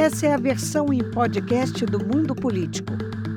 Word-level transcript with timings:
Essa 0.00 0.28
é 0.28 0.32
a 0.32 0.38
versão 0.38 0.90
em 0.94 1.10
podcast 1.10 1.84
do 1.84 1.98
Mundo 2.02 2.34
Político, 2.34 2.94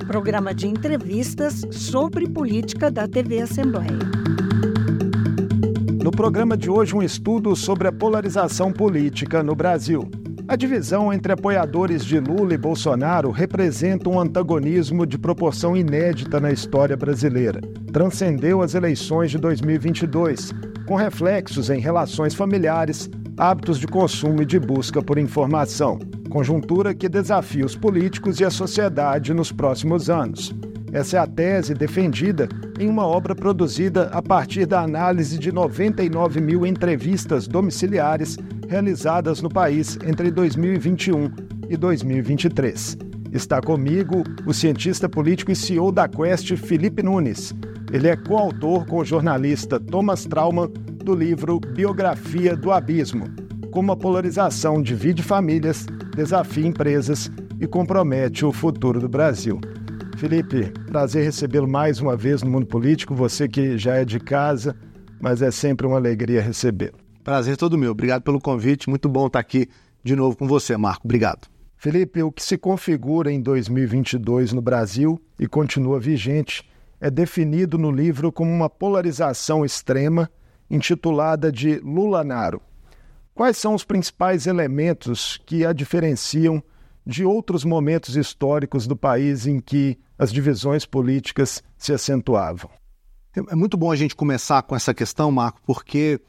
programa 0.07 0.53
de 0.53 0.65
entrevistas 0.65 1.61
sobre 1.69 2.25
política 2.25 2.89
da 2.89 3.05
TV 3.05 3.41
Assembleia. 3.41 3.99
No 6.01 6.09
programa 6.09 6.55
de 6.55 6.69
hoje, 6.69 6.95
um 6.95 7.03
estudo 7.03 7.53
sobre 7.53 7.89
a 7.89 7.91
polarização 7.91 8.71
política 8.71 9.43
no 9.43 9.53
Brasil. 9.53 10.09
A 10.47 10.55
divisão 10.55 11.11
entre 11.11 11.33
apoiadores 11.33 12.05
de 12.05 12.17
Lula 12.17 12.53
e 12.53 12.57
Bolsonaro 12.57 13.29
representa 13.29 14.07
um 14.07 14.17
antagonismo 14.17 15.05
de 15.05 15.17
proporção 15.17 15.75
inédita 15.75 16.39
na 16.39 16.49
história 16.49 16.95
brasileira. 16.95 17.59
Transcendeu 17.91 18.61
as 18.61 18.73
eleições 18.73 19.31
de 19.31 19.37
2022, 19.37 20.53
com 20.87 20.95
reflexos 20.95 21.69
em 21.69 21.81
relações 21.81 22.33
familiares, 22.33 23.09
hábitos 23.37 23.79
de 23.79 23.87
consumo 23.87 24.41
e 24.41 24.45
de 24.45 24.59
busca 24.59 25.01
por 25.01 25.17
informação. 25.17 25.99
Conjuntura 26.29 26.93
que 26.93 27.09
desafia 27.09 27.65
os 27.65 27.75
políticos 27.75 28.39
e 28.39 28.45
a 28.45 28.49
sociedade 28.49 29.33
nos 29.33 29.51
próximos 29.51 30.09
anos. 30.09 30.53
Essa 30.91 31.17
é 31.17 31.19
a 31.19 31.27
tese 31.27 31.73
defendida 31.73 32.47
em 32.79 32.87
uma 32.87 33.05
obra 33.05 33.35
produzida 33.35 34.09
a 34.13 34.21
partir 34.21 34.67
da 34.67 34.81
análise 34.81 35.39
de 35.39 35.51
99 35.51 36.39
mil 36.39 36.65
entrevistas 36.67 37.47
domiciliares 37.47 38.37
realizadas 38.69 39.41
no 39.41 39.49
país 39.49 39.97
entre 40.05 40.29
2021 40.29 41.31
e 41.67 41.75
2023. 41.75 42.97
Está 43.31 43.59
comigo 43.59 44.23
o 44.45 44.53
cientista 44.53 45.09
político 45.09 45.51
e 45.51 45.55
CEO 45.55 45.91
da 45.91 46.07
Quest, 46.07 46.55
Felipe 46.55 47.01
Nunes. 47.01 47.55
Ele 47.91 48.07
é 48.07 48.15
coautor 48.15 48.85
com 48.85 48.97
o 48.97 49.05
jornalista 49.05 49.79
Thomas 49.79 50.25
Trauman 50.25 50.69
do 51.03 51.13
livro 51.13 51.59
Biografia 51.59 52.55
do 52.55 52.71
Abismo 52.71 53.25
Como 53.71 53.91
a 53.91 53.97
polarização 53.97 54.81
divide 54.81 55.21
famílias, 55.21 55.85
desafia 56.15 56.65
empresas 56.65 57.29
e 57.59 57.67
compromete 57.67 58.45
o 58.45 58.53
futuro 58.53 59.01
do 59.01 59.09
Brasil. 59.09 59.59
Felipe, 60.17 60.71
prazer 60.87 61.25
recebê-lo 61.25 61.67
mais 61.67 61.99
uma 61.99 62.15
vez 62.15 62.41
no 62.41 62.49
mundo 62.49 62.65
político, 62.65 63.13
você 63.13 63.49
que 63.49 63.77
já 63.77 63.95
é 63.95 64.05
de 64.05 64.19
casa, 64.19 64.75
mas 65.19 65.41
é 65.41 65.51
sempre 65.51 65.85
uma 65.85 65.97
alegria 65.97 66.41
recebê-lo. 66.41 66.97
Prazer 67.21 67.57
todo 67.57 67.77
meu. 67.77 67.91
Obrigado 67.91 68.21
pelo 68.21 68.39
convite. 68.39 68.89
Muito 68.89 69.09
bom 69.09 69.27
estar 69.27 69.39
aqui 69.39 69.67
de 70.03 70.15
novo 70.15 70.37
com 70.37 70.47
você, 70.47 70.77
Marco. 70.77 71.05
Obrigado. 71.05 71.47
Felipe, 71.75 72.23
o 72.23 72.31
que 72.31 72.41
se 72.41 72.57
configura 72.57 73.29
em 73.29 73.41
2022 73.41 74.53
no 74.53 74.61
Brasil 74.61 75.19
e 75.37 75.47
continua 75.47 75.99
vigente 75.99 76.63
é 77.01 77.11
definido 77.11 77.77
no 77.77 77.91
livro 77.91 78.31
como 78.31 78.49
uma 78.49 78.69
polarização 78.69 79.65
extrema 79.65 80.29
intitulada 80.73 81.51
de 81.51 81.79
Lulanaro. 81.79 82.59
Quais 83.35 83.57
são 83.57 83.75
os 83.75 83.83
principais 83.83 84.47
elementos 84.47 85.39
que 85.45 85.65
a 85.65 85.71
diferenciam 85.71 86.63
de 87.05 87.23
outros 87.23 87.63
momentos 87.63 88.15
históricos 88.15 88.87
do 88.87 88.95
país 88.95 89.45
em 89.45 89.59
que 89.59 89.97
as 90.17 90.31
divisões 90.31 90.85
políticas 90.85 91.63
se 91.77 91.93
acentuavam? 91.93 92.69
É 93.35 93.55
muito 93.55 93.77
bom 93.77 93.91
a 93.91 93.95
gente 93.95 94.15
começar 94.15 94.61
com 94.63 94.75
essa 94.75 94.93
questão, 94.93 95.31
Marco, 95.31 95.59
porque 95.65 96.19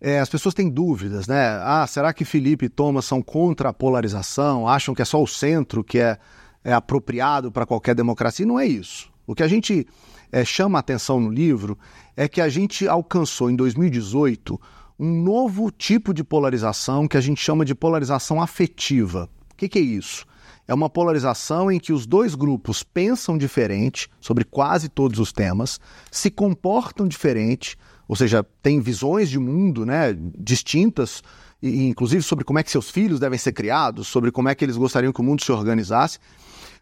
é, 0.00 0.18
as 0.20 0.28
pessoas 0.28 0.54
têm 0.54 0.68
dúvidas, 0.68 1.26
né? 1.26 1.58
Ah, 1.62 1.86
será 1.86 2.12
que 2.12 2.24
Felipe 2.24 2.66
e 2.66 2.68
Thomas 2.68 3.04
são 3.04 3.22
contra 3.22 3.68
a 3.68 3.72
polarização? 3.72 4.66
Acham 4.66 4.94
que 4.94 5.02
é 5.02 5.04
só 5.04 5.22
o 5.22 5.26
centro 5.26 5.84
que 5.84 5.98
é, 5.98 6.18
é 6.64 6.72
apropriado 6.72 7.50
para 7.50 7.66
qualquer 7.66 7.94
democracia? 7.94 8.44
Não 8.44 8.58
é 8.58 8.66
isso. 8.66 9.10
O 9.26 9.34
que 9.34 9.42
a 9.42 9.48
gente 9.48 9.86
é, 10.32 10.44
chama 10.44 10.78
atenção 10.78 11.20
no 11.20 11.30
livro 11.30 11.78
é 12.18 12.26
que 12.26 12.40
a 12.40 12.48
gente 12.48 12.88
alcançou 12.88 13.48
em 13.48 13.54
2018 13.54 14.60
um 14.98 15.22
novo 15.22 15.70
tipo 15.70 16.12
de 16.12 16.24
polarização 16.24 17.06
que 17.06 17.16
a 17.16 17.20
gente 17.20 17.40
chama 17.40 17.64
de 17.64 17.76
polarização 17.76 18.42
afetiva. 18.42 19.30
O 19.52 19.54
que, 19.54 19.68
que 19.68 19.78
é 19.78 19.82
isso? 19.82 20.26
É 20.66 20.74
uma 20.74 20.90
polarização 20.90 21.70
em 21.70 21.78
que 21.78 21.92
os 21.92 22.06
dois 22.06 22.34
grupos 22.34 22.82
pensam 22.82 23.38
diferente 23.38 24.10
sobre 24.20 24.42
quase 24.42 24.88
todos 24.88 25.20
os 25.20 25.32
temas, 25.32 25.78
se 26.10 26.28
comportam 26.28 27.06
diferente, 27.06 27.76
ou 28.08 28.16
seja, 28.16 28.44
têm 28.60 28.80
visões 28.80 29.30
de 29.30 29.38
mundo 29.38 29.86
né, 29.86 30.12
distintas, 30.36 31.22
e, 31.62 31.86
inclusive 31.86 32.24
sobre 32.24 32.44
como 32.44 32.58
é 32.58 32.64
que 32.64 32.70
seus 32.72 32.90
filhos 32.90 33.20
devem 33.20 33.38
ser 33.38 33.52
criados, 33.52 34.08
sobre 34.08 34.32
como 34.32 34.48
é 34.48 34.56
que 34.56 34.64
eles 34.64 34.76
gostariam 34.76 35.12
que 35.12 35.20
o 35.20 35.24
mundo 35.24 35.44
se 35.44 35.52
organizasse. 35.52 36.18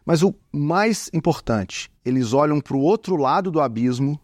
Mas 0.03 0.23
o 0.23 0.33
mais 0.51 1.11
importante, 1.13 1.91
eles 2.03 2.33
olham 2.33 2.59
para 2.59 2.75
o 2.75 2.81
outro 2.81 3.15
lado 3.17 3.51
do 3.51 3.61
abismo 3.61 4.19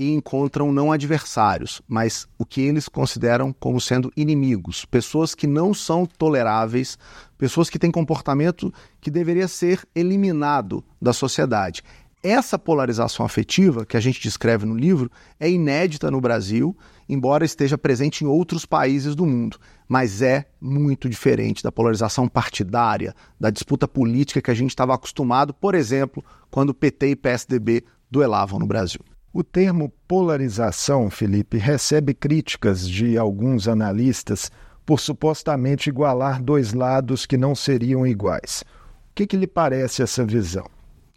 e 0.00 0.14
encontram 0.14 0.72
não 0.72 0.90
adversários, 0.90 1.82
mas 1.86 2.26
o 2.38 2.46
que 2.46 2.62
eles 2.62 2.88
consideram 2.88 3.52
como 3.52 3.78
sendo 3.78 4.10
inimigos, 4.16 4.86
pessoas 4.86 5.34
que 5.34 5.46
não 5.46 5.74
são 5.74 6.06
toleráveis, 6.06 6.96
pessoas 7.36 7.68
que 7.68 7.78
têm 7.78 7.90
comportamento 7.90 8.72
que 8.98 9.10
deveria 9.10 9.46
ser 9.46 9.86
eliminado 9.94 10.82
da 11.02 11.12
sociedade. 11.12 11.82
Essa 12.22 12.58
polarização 12.58 13.26
afetiva 13.26 13.84
que 13.84 13.94
a 13.94 14.00
gente 14.00 14.22
descreve 14.22 14.64
no 14.64 14.74
livro 14.74 15.10
é 15.38 15.50
inédita 15.50 16.10
no 16.10 16.18
Brasil, 16.18 16.74
embora 17.06 17.44
esteja 17.44 17.76
presente 17.76 18.24
em 18.24 18.26
outros 18.26 18.64
países 18.64 19.14
do 19.14 19.26
mundo, 19.26 19.58
mas 19.86 20.22
é 20.22 20.46
muito 20.58 21.10
diferente 21.10 21.62
da 21.62 21.70
polarização 21.70 22.26
partidária, 22.26 23.14
da 23.38 23.50
disputa 23.50 23.86
política 23.86 24.40
que 24.40 24.50
a 24.50 24.54
gente 24.54 24.70
estava 24.70 24.94
acostumado, 24.94 25.52
por 25.52 25.74
exemplo, 25.74 26.24
quando 26.50 26.72
PT 26.72 27.10
e 27.10 27.16
PSDB 27.16 27.84
duelavam 28.10 28.58
no 28.58 28.66
Brasil. 28.66 29.00
O 29.32 29.44
termo 29.44 29.92
polarização, 30.08 31.08
Felipe, 31.08 31.56
recebe 31.56 32.12
críticas 32.12 32.88
de 32.88 33.16
alguns 33.16 33.68
analistas 33.68 34.50
por 34.84 34.98
supostamente 34.98 35.88
igualar 35.88 36.42
dois 36.42 36.72
lados 36.72 37.26
que 37.26 37.36
não 37.36 37.54
seriam 37.54 38.04
iguais. 38.04 38.64
O 39.10 39.14
que, 39.14 39.28
que 39.28 39.36
lhe 39.36 39.46
parece 39.46 40.02
essa 40.02 40.24
visão? 40.24 40.66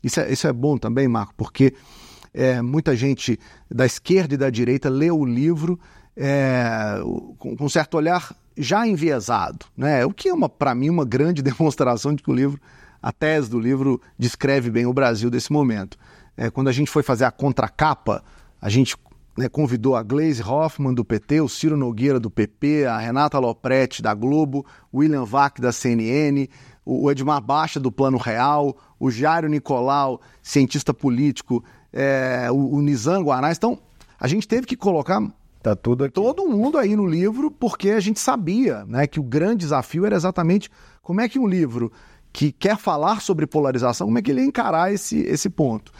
Isso 0.03 0.19
é, 0.19 0.31
isso 0.31 0.47
é 0.47 0.53
bom 0.53 0.77
também, 0.77 1.07
Marco, 1.07 1.33
porque 1.35 1.73
é, 2.31 2.61
muita 2.61 2.95
gente 2.95 3.39
da 3.67 3.85
esquerda 3.85 4.35
e 4.35 4.37
da 4.37 4.51
direita 4.51 4.89
lê 4.89 5.09
o 5.09 5.25
livro 5.25 5.79
é, 6.15 6.99
com, 7.39 7.57
com 7.57 7.69
certo 7.69 7.95
olhar 7.95 8.35
já 8.55 8.85
enviesado, 8.85 9.65
né? 9.75 10.05
o 10.05 10.11
que 10.11 10.29
é, 10.29 10.33
para 10.47 10.75
mim, 10.75 10.89
uma 10.89 11.05
grande 11.05 11.41
demonstração 11.43 12.13
de 12.13 12.21
que 12.21 12.29
o 12.29 12.33
livro, 12.33 12.61
a 13.01 13.11
tese 13.11 13.49
do 13.49 13.59
livro, 13.59 13.99
descreve 14.19 14.69
bem 14.69 14.85
o 14.85 14.93
Brasil 14.93 15.31
desse 15.31 15.51
momento. 15.51 15.97
É, 16.35 16.49
quando 16.49 16.67
a 16.67 16.71
gente 16.71 16.89
foi 16.89 17.03
fazer 17.03 17.25
a 17.25 17.31
contracapa, 17.31 18.23
a 18.59 18.69
gente 18.69 18.95
né, 19.37 19.49
convidou 19.49 19.95
a 19.95 20.03
Glaze 20.03 20.41
Hoffman 20.41 20.93
do 20.93 21.03
PT, 21.03 21.41
o 21.41 21.49
Ciro 21.49 21.77
Nogueira 21.77 22.19
do 22.19 22.29
PP, 22.29 22.85
a 22.85 22.97
Renata 22.97 23.39
Lopretti 23.39 24.01
da 24.01 24.13
Globo, 24.13 24.65
o 24.91 24.99
William 24.99 25.25
Vac 25.25 25.59
da 25.59 25.71
CNN, 25.71 26.47
o 26.85 27.09
Edmar 27.09 27.41
Baixa 27.41 27.79
do 27.79 27.91
Plano 27.91 28.17
Real, 28.17 28.75
o 28.99 29.09
Jairo 29.09 29.47
Nicolau, 29.47 30.21
cientista 30.41 30.93
político, 30.93 31.63
é, 31.91 32.47
o, 32.51 32.75
o 32.75 32.81
Nizam 32.81 33.23
Guanais. 33.23 33.57
Então, 33.57 33.79
a 34.19 34.27
gente 34.27 34.47
teve 34.47 34.65
que 34.67 34.75
colocar 34.75 35.21
tá 35.61 35.75
tudo 35.75 36.03
aqui. 36.03 36.13
todo 36.13 36.47
mundo 36.47 36.77
aí 36.77 36.95
no 36.95 37.05
livro, 37.05 37.49
porque 37.49 37.91
a 37.91 37.99
gente 37.99 38.19
sabia 38.19 38.85
né, 38.85 39.07
que 39.07 39.19
o 39.19 39.23
grande 39.23 39.57
desafio 39.57 40.05
era 40.05 40.15
exatamente 40.15 40.69
como 41.01 41.21
é 41.21 41.29
que 41.29 41.39
um 41.39 41.47
livro 41.47 41.91
que 42.31 42.51
quer 42.51 42.77
falar 42.77 43.21
sobre 43.21 43.45
polarização, 43.45 44.07
como 44.07 44.17
é 44.17 44.21
que 44.21 44.31
ele 44.31 44.41
ia 44.41 44.47
encarar 44.47 44.91
esse, 44.91 45.19
esse 45.19 45.49
ponto. 45.49 45.91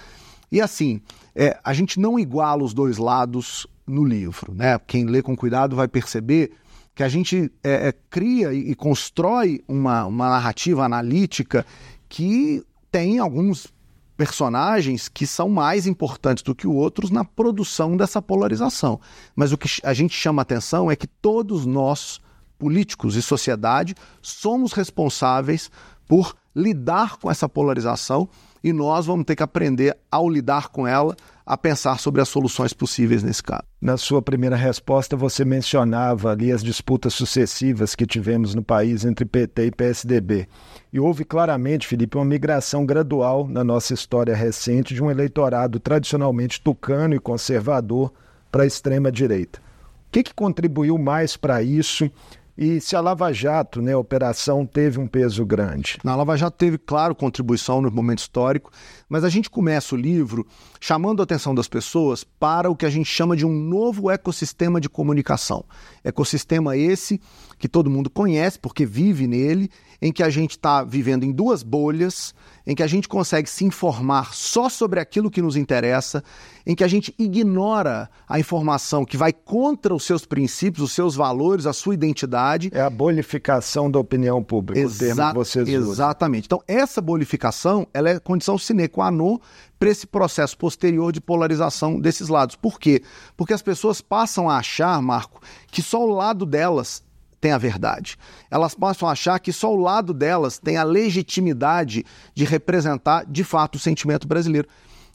E 0.54 0.62
assim, 0.62 1.02
é, 1.34 1.60
a 1.64 1.74
gente 1.74 2.00
não 2.00 2.20
iguala 2.20 2.64
os 2.64 2.76
dois 2.76 3.00
lados 3.00 3.66
no 3.88 4.06
livro. 4.06 4.54
Né? 4.54 4.78
Quem 4.86 5.04
lê 5.04 5.20
com 5.20 5.36
cuidado 5.36 5.76
vai 5.76 5.88
perceber 5.88 6.52
que 6.94 7.02
a 7.02 7.10
gente 7.10 7.52
é, 7.64 7.88
é, 7.88 7.94
cria 8.08 8.54
e, 8.54 8.70
e 8.70 8.76
constrói 8.76 9.64
uma, 9.68 10.06
uma 10.06 10.30
narrativa 10.30 10.86
analítica 10.86 11.66
que 12.08 12.64
tem 12.92 13.18
alguns 13.18 13.74
personagens 14.16 15.10
que 15.10 15.26
são 15.26 15.50
mais 15.50 15.88
importantes 15.88 16.44
do 16.44 16.54
que 16.54 16.68
outros 16.68 17.10
na 17.10 17.26
produção 17.26 17.98
dessa 17.98 18.22
polarização. 18.22 19.02
Mas 19.36 19.52
o 19.52 19.58
que 19.58 19.68
a 19.84 19.92
gente 19.92 20.14
chama 20.14 20.44
atenção 20.44 20.92
é 20.92 20.96
que 20.96 21.08
todos 21.08 21.66
nós, 21.66 22.22
políticos 22.60 23.16
e 23.16 23.24
sociedade, 23.24 23.96
somos 24.22 24.72
responsáveis 24.72 25.72
por 26.08 26.36
lidar 26.56 27.18
com 27.18 27.32
essa 27.32 27.50
polarização 27.50 28.30
e 28.64 28.72
nós 28.72 29.06
vamos 29.06 29.26
ter 29.26 29.36
que 29.36 29.44
aprender, 29.44 29.98
ao 30.10 30.30
lidar 30.30 30.70
com 30.70 30.88
ela, 30.88 31.16
a 31.46 31.58
pensar 31.58 32.00
sobre 32.00 32.22
as 32.22 32.30
soluções 32.30 32.72
possíveis 32.72 33.22
nesse 33.22 33.44
caso. 33.44 33.64
Na 33.82 33.98
sua 33.98 34.22
primeira 34.22 34.56
resposta, 34.56 35.18
você 35.18 35.44
mencionava 35.44 36.32
ali 36.32 36.52
as 36.52 36.64
disputas 36.64 37.14
sucessivas 37.14 37.94
que 37.94 38.06
tivemos 38.06 38.56
no 38.56 38.64
país 38.64 39.04
entre 39.04 39.26
PT 39.26 39.66
e 39.66 39.72
PSDB. 39.72 40.48
E 40.94 41.00
houve 41.00 41.26
claramente, 41.26 41.86
Felipe, 41.86 42.16
uma 42.16 42.24
migração 42.24 42.86
gradual 42.86 43.46
na 43.46 43.64
nossa 43.64 43.94
história 43.94 44.34
recente 44.34 44.94
de 44.94 45.04
um 45.04 45.12
eleitorado 45.12 45.80
tradicionalmente 45.80 46.62
tucano 46.62 47.14
e 47.14 47.20
conservador 47.20 48.14
para 48.50 48.64
a 48.64 48.68
extrema-direita. 48.68 49.60
O 50.08 50.12
que, 50.14 50.24
que 50.24 50.34
contribuiu 50.34 50.98
mais 50.98 51.36
para 51.36 51.62
isso? 51.62 52.10
E 52.56 52.80
se 52.80 52.96
a 52.96 53.02
Lava 53.02 53.34
Jato, 53.34 53.82
né, 53.82 53.94
a 53.94 53.98
operação, 53.98 54.64
teve 54.64 55.00
um 55.00 55.08
peso 55.08 55.44
grande? 55.44 55.98
Na 56.04 56.16
Lava 56.16 56.38
Jato 56.38 56.56
teve, 56.56 56.78
claro, 56.78 57.16
contribuição 57.16 57.82
no 57.82 57.90
momento 57.90 58.20
histórico, 58.20 58.72
mas 59.10 59.24
a 59.24 59.30
gente 59.30 59.50
começa 59.50 59.96
o 59.96 59.98
livro 59.98 60.46
chamando 60.80 61.20
a 61.20 61.24
atenção 61.24 61.56
das 61.56 61.68
pessoas 61.68 62.24
para 62.24 62.70
o 62.70 62.76
que 62.76 62.86
a 62.86 62.92
gente 62.92 63.08
chama 63.08 63.36
de 63.36 63.44
um 63.44 63.52
novo 63.52 64.12
ecossistema 64.12 64.80
de 64.80 64.88
comunicação. 64.88 65.66
Ecossistema 66.04 66.78
esse 66.78 67.20
que 67.58 67.68
todo 67.68 67.90
mundo 67.90 68.10
conhece 68.10 68.60
porque 68.60 68.86
vive 68.86 69.26
nele, 69.26 69.72
em 70.04 70.12
que 70.12 70.22
a 70.22 70.30
gente 70.30 70.52
está 70.52 70.84
vivendo 70.84 71.24
em 71.24 71.32
duas 71.32 71.64
bolhas, 71.64 72.36
em 72.68 72.76
que 72.76 72.84
a 72.84 72.88
gente 72.88 73.08
consegue 73.08 73.50
se 73.50 73.64
informar 73.64 74.34
só 74.34 74.68
sobre 74.68 75.00
aquilo 75.00 75.32
que 75.32 75.42
nos 75.42 75.56
interessa, 75.56 76.22
em 76.66 76.76
que 76.76 76.84
a 76.84 76.90
gente 76.90 77.16
ignora 77.18 78.10
a 78.28 78.38
informação 78.38 79.06
que 79.06 79.16
vai 79.16 79.32
contra 79.32 79.96
os 79.96 80.04
seus 80.04 80.26
princípios, 80.26 80.84
os 80.84 80.92
seus 80.92 81.16
valores, 81.16 81.66
a 81.66 81.72
sua 81.72 81.94
identidade. 81.94 82.70
É 82.74 82.82
a 82.82 82.90
bolificação 82.90 83.90
da 83.90 83.98
opinião 83.98 84.44
pública, 84.44 84.82
Exa 84.82 84.94
o 84.94 85.08
termo 85.08 85.30
que 85.30 85.36
vocês 85.36 85.70
usam. 85.70 85.94
Exatamente. 85.94 86.48
Então, 86.48 86.62
essa 86.68 87.00
bolificação 87.00 87.88
ela 87.94 88.10
é 88.10 88.20
condição 88.20 88.58
sine 88.58 88.90
qua 88.90 89.10
non 89.10 89.40
para 89.80 89.90
esse 89.90 90.06
processo 90.06 90.58
posterior 90.58 91.14
de 91.14 91.22
polarização 91.22 91.98
desses 91.98 92.28
lados. 92.28 92.58
Por 92.58 92.78
quê? 92.78 93.02
Porque 93.38 93.54
as 93.54 93.62
pessoas 93.62 94.02
passam 94.02 94.50
a 94.50 94.58
achar, 94.58 95.02
Marco, 95.02 95.42
que 95.72 95.82
só 95.82 96.04
o 96.04 96.14
lado 96.14 96.46
delas 96.46 97.02
tem 97.44 97.52
a 97.52 97.58
verdade. 97.58 98.16
Elas 98.50 98.74
passam 98.74 99.06
a 99.06 99.12
achar 99.12 99.38
que 99.38 99.52
só 99.52 99.70
o 99.70 99.76
lado 99.76 100.14
delas 100.14 100.58
tem 100.58 100.78
a 100.78 100.84
legitimidade 100.84 102.06
de 102.34 102.46
representar 102.46 103.26
de 103.26 103.44
fato 103.44 103.76
o 103.76 103.80
sentimento 103.80 104.26
brasileiro. 104.26 104.66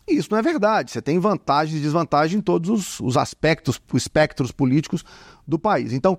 E 0.06 0.14
isso 0.19 0.28
não 0.30 0.36
é 0.36 0.42
verdade. 0.42 0.90
Você 0.90 1.00
tem 1.00 1.19
vantagens 1.19 1.78
e 1.78 1.82
desvantagens 1.82 2.38
em 2.38 2.42
todos 2.42 2.69
os, 2.69 3.00
os 3.00 3.16
aspectos, 3.16 3.80
espectros 3.94 4.52
políticos 4.52 5.02
do 5.46 5.58
país. 5.58 5.94
Então, 5.94 6.19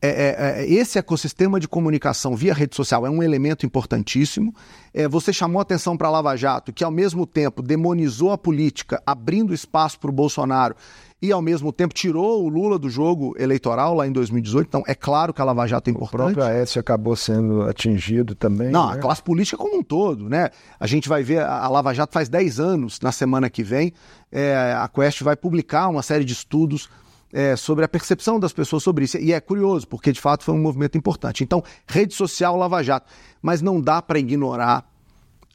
é, 0.00 0.08
é, 0.08 0.62
é, 0.62 0.72
esse 0.72 0.96
ecossistema 0.96 1.58
de 1.58 1.66
comunicação 1.66 2.36
via 2.36 2.54
rede 2.54 2.76
social 2.76 3.04
é 3.04 3.10
um 3.10 3.20
elemento 3.20 3.66
importantíssimo. 3.66 4.54
É, 4.94 5.08
você 5.08 5.32
chamou 5.32 5.60
atenção 5.60 5.96
para 5.96 6.06
a 6.06 6.10
Lava 6.12 6.36
Jato, 6.36 6.72
que 6.72 6.84
ao 6.84 6.90
mesmo 6.92 7.26
tempo 7.26 7.62
demonizou 7.62 8.30
a 8.30 8.38
política, 8.38 9.02
abrindo 9.04 9.52
espaço 9.52 9.98
para 9.98 10.10
o 10.10 10.12
Bolsonaro 10.12 10.76
e 11.20 11.32
ao 11.32 11.42
mesmo 11.42 11.72
tempo 11.72 11.92
tirou 11.92 12.44
o 12.44 12.48
Lula 12.48 12.78
do 12.78 12.88
jogo 12.88 13.34
eleitoral 13.38 13.94
lá 13.94 14.06
em 14.06 14.12
2018. 14.12 14.66
Então 14.68 14.82
é 14.86 14.94
claro 14.94 15.34
que 15.34 15.42
a 15.42 15.44
Lava 15.44 15.66
Jato 15.66 15.90
é 15.90 15.90
importante. 15.90 16.14
O 16.14 16.34
próprio 16.34 16.44
Aécio 16.44 16.80
acabou 16.80 17.16
sendo 17.16 17.62
atingido 17.62 18.34
também. 18.34 18.70
Não, 18.70 18.88
né? 18.88 18.94
a 18.94 18.98
classe 18.98 19.22
política 19.22 19.56
como 19.56 19.76
um 19.76 19.82
todo, 19.82 20.28
né? 20.28 20.50
A 20.78 20.86
gente 20.86 21.08
vai 21.08 21.22
ver, 21.22 21.42
a 21.42 21.68
Lava 21.68 21.92
Jato 21.92 22.12
faz 22.12 22.28
10 22.28 22.60
anos, 22.60 23.00
na 23.00 23.10
semana 23.10 23.50
que 23.50 23.64
vem, 23.64 23.92
é, 24.30 24.76
a 24.78 24.88
Quest 24.88 25.22
vai 25.22 25.36
publicar 25.36 25.88
uma 25.88 26.02
série 26.02 26.24
de 26.24 26.32
estudos 26.32 26.88
é, 27.32 27.56
sobre 27.56 27.84
a 27.84 27.88
percepção 27.88 28.38
das 28.38 28.52
pessoas 28.52 28.82
sobre 28.82 29.04
isso. 29.04 29.18
E 29.18 29.32
é 29.32 29.40
curioso, 29.40 29.88
porque 29.88 30.12
de 30.12 30.20
fato 30.20 30.44
foi 30.44 30.54
um 30.54 30.62
movimento 30.62 30.96
importante. 30.96 31.42
Então, 31.42 31.62
rede 31.86 32.14
social 32.14 32.56
Lava 32.56 32.82
Jato. 32.82 33.10
Mas 33.42 33.60
não 33.60 33.80
dá 33.80 34.00
para 34.00 34.18
ignorar 34.18 34.88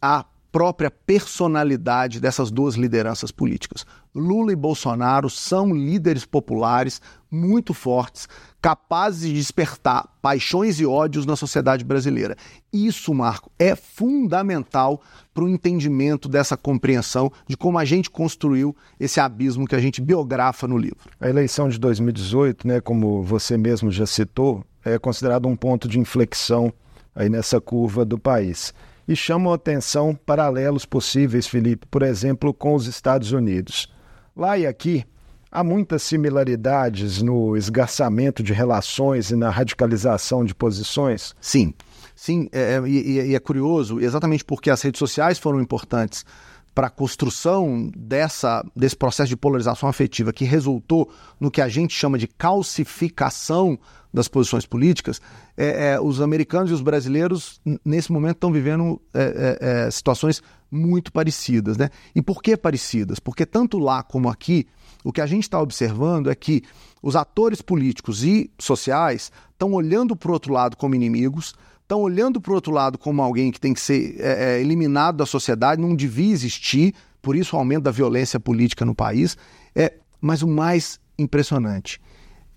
a 0.02 0.26
própria 0.54 0.92
personalidade 0.92 2.20
dessas 2.20 2.52
duas 2.52 2.76
lideranças 2.76 3.32
políticas. 3.32 3.88
Lula 4.14 4.54
e 4.54 4.56
Bolsonaro 4.56 5.28
são 5.28 5.74
líderes 5.74 6.26
populares 6.26 7.02
muito 7.32 7.74
fortes, 7.74 8.30
capazes 8.62 9.30
de 9.30 9.34
despertar 9.34 10.08
paixões 10.22 10.80
e 10.80 10.86
ódios 10.86 11.26
na 11.26 11.36
sociedade 11.36 11.84
brasileira. 11.84 12.38
Isso, 12.72 13.12
Marco, 13.16 13.52
é 13.58 13.76
fundamental 13.76 15.02
para 15.34 15.44
o 15.44 15.50
entendimento 15.50 16.30
dessa 16.30 16.56
compreensão 16.56 17.32
de 17.48 17.58
como 17.58 17.80
a 17.80 17.84
gente 17.84 18.12
construiu 18.12 18.76
esse 19.00 19.20
abismo 19.20 19.66
que 19.68 19.76
a 19.76 19.82
gente 19.82 20.00
biografa 20.02 20.68
no 20.68 20.78
livro. 20.78 21.00
A 21.20 21.28
eleição 21.28 21.68
de 21.68 21.80
2018, 21.80 22.68
né, 22.68 22.80
como 22.80 23.24
você 23.24 23.58
mesmo 23.58 23.90
já 23.90 24.06
citou, 24.06 24.64
é 24.86 25.00
considerado 25.00 25.48
um 25.48 25.56
ponto 25.56 25.88
de 25.88 26.00
inflexão 26.00 26.72
aí 27.16 27.28
nessa 27.28 27.60
curva 27.60 28.06
do 28.06 28.20
país 28.20 28.72
e 29.08 29.16
chamam 29.16 29.54
atenção 29.54 30.16
paralelos 30.16 30.86
possíveis, 30.86 31.48
Felipe, 31.48 31.86
por 31.88 32.04
exemplo, 32.04 32.54
com 32.54 32.74
os 32.76 32.88
Estados 32.88 33.32
Unidos. 33.32 33.88
Lá 34.36 34.58
e 34.58 34.66
aqui, 34.66 35.06
há 35.52 35.64
muitas 35.64 36.04
similaridades 36.04 37.22
no 37.22 37.56
esgarçamento 37.56 38.42
de 38.42 38.54
relações 38.54 39.30
e 39.30 39.36
na 39.36 39.50
radicalização 39.50 40.44
de 40.44 40.56
posições? 40.56 41.36
Sim, 41.40 41.74
sim, 42.16 42.50
é, 42.52 42.76
é, 42.76 42.88
e, 42.88 43.30
e 43.30 43.36
é 43.36 43.40
curioso, 43.40 44.00
exatamente 44.00 44.44
porque 44.44 44.70
as 44.70 44.82
redes 44.82 45.00
sociais 45.00 45.38
foram 45.38 45.62
importantes 45.62 46.26
para 46.74 46.88
a 46.88 46.90
construção 46.90 47.92
dessa, 47.96 48.66
desse 48.76 48.96
processo 48.96 49.30
de 49.30 49.38
polarização 49.38 49.88
afetiva 49.88 50.34
que 50.34 50.44
resultou 50.44 51.12
no 51.40 51.52
que 51.52 51.62
a 51.62 51.68
gente 51.68 51.94
chama 51.94 52.18
de 52.18 52.28
calcificação 52.28 53.78
das 54.14 54.28
posições 54.28 54.66
políticas, 54.66 55.20
é, 55.58 55.94
é, 55.94 56.00
os 56.00 56.22
americanos 56.22 56.70
e 56.70 56.74
os 56.74 56.82
brasileiros, 56.82 57.60
nesse 57.84 58.12
momento, 58.12 58.36
estão 58.36 58.52
vivendo 58.52 59.02
é, 59.12 59.24
é, 59.24 59.86
é, 59.88 59.92
situações 59.92 60.44
muito 60.70 61.12
parecidas. 61.12 61.78
Né? 61.78 61.90
E 62.14 62.22
por 62.22 62.44
que 62.44 62.56
parecidas? 62.56 63.20
Porque 63.20 63.46
tanto 63.46 63.80
lá 63.80 64.04
como 64.04 64.30
aqui, 64.30 64.68
o 65.04 65.12
que 65.12 65.20
a 65.20 65.26
gente 65.26 65.44
está 65.44 65.60
observando 65.60 66.30
é 66.30 66.36
que 66.36 66.62
os 67.02 67.16
atores 67.16 67.62
políticos 67.62 68.24
e 68.24 68.52
sociais 68.60 69.32
estão 69.52 69.74
olhando 69.74 70.16
para 70.16 70.30
o 70.30 70.34
outro 70.34 70.54
lado 70.54 70.78
como 70.78 70.94
inimigos, 70.94 71.56
estão 71.82 72.00
olhando 72.00 72.40
para 72.40 72.52
o 72.52 72.56
outro 72.56 72.72
lado 72.72 73.00
como 73.00 73.22
alguém 73.22 73.52
que 73.52 73.60
tem 73.60 73.74
que 73.74 73.82
ser 73.82 74.16
é, 74.20 74.62
eliminado 74.62 75.18
da 75.18 75.26
sociedade, 75.26 75.82
não 75.82 75.96
devia 75.96 76.32
existir, 76.32 76.94
por 77.22 77.36
isso 77.36 77.56
o 77.56 77.60
aumento 77.60 77.84
da 77.84 77.92
violência 77.92 78.40
política 78.40 78.86
no 78.86 78.94
país. 78.94 79.36
É, 79.76 79.96
mas 80.22 80.44
o 80.44 80.48
mais 80.48 81.00
impressionante 81.18 82.00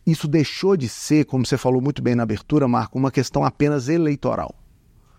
isso 0.06 0.28
deixou 0.28 0.76
de 0.76 0.88
ser, 0.88 1.24
como 1.24 1.44
você 1.44 1.58
falou 1.58 1.80
muito 1.82 2.00
bem 2.00 2.14
na 2.14 2.22
abertura, 2.22 2.68
Marco, 2.68 2.96
uma 2.96 3.10
questão 3.10 3.44
apenas 3.44 3.88
eleitoral. 3.88 4.54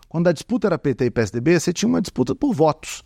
Quando 0.08 0.28
a 0.28 0.32
disputa 0.32 0.68
era 0.68 0.80
PT 0.80 1.06
e 1.06 1.12
PSDB, 1.12 1.60
você 1.60 1.74
tinha 1.74 1.90
uma 1.90 2.02
disputa 2.02 2.34
por 2.34 2.54
votos. 2.54 3.04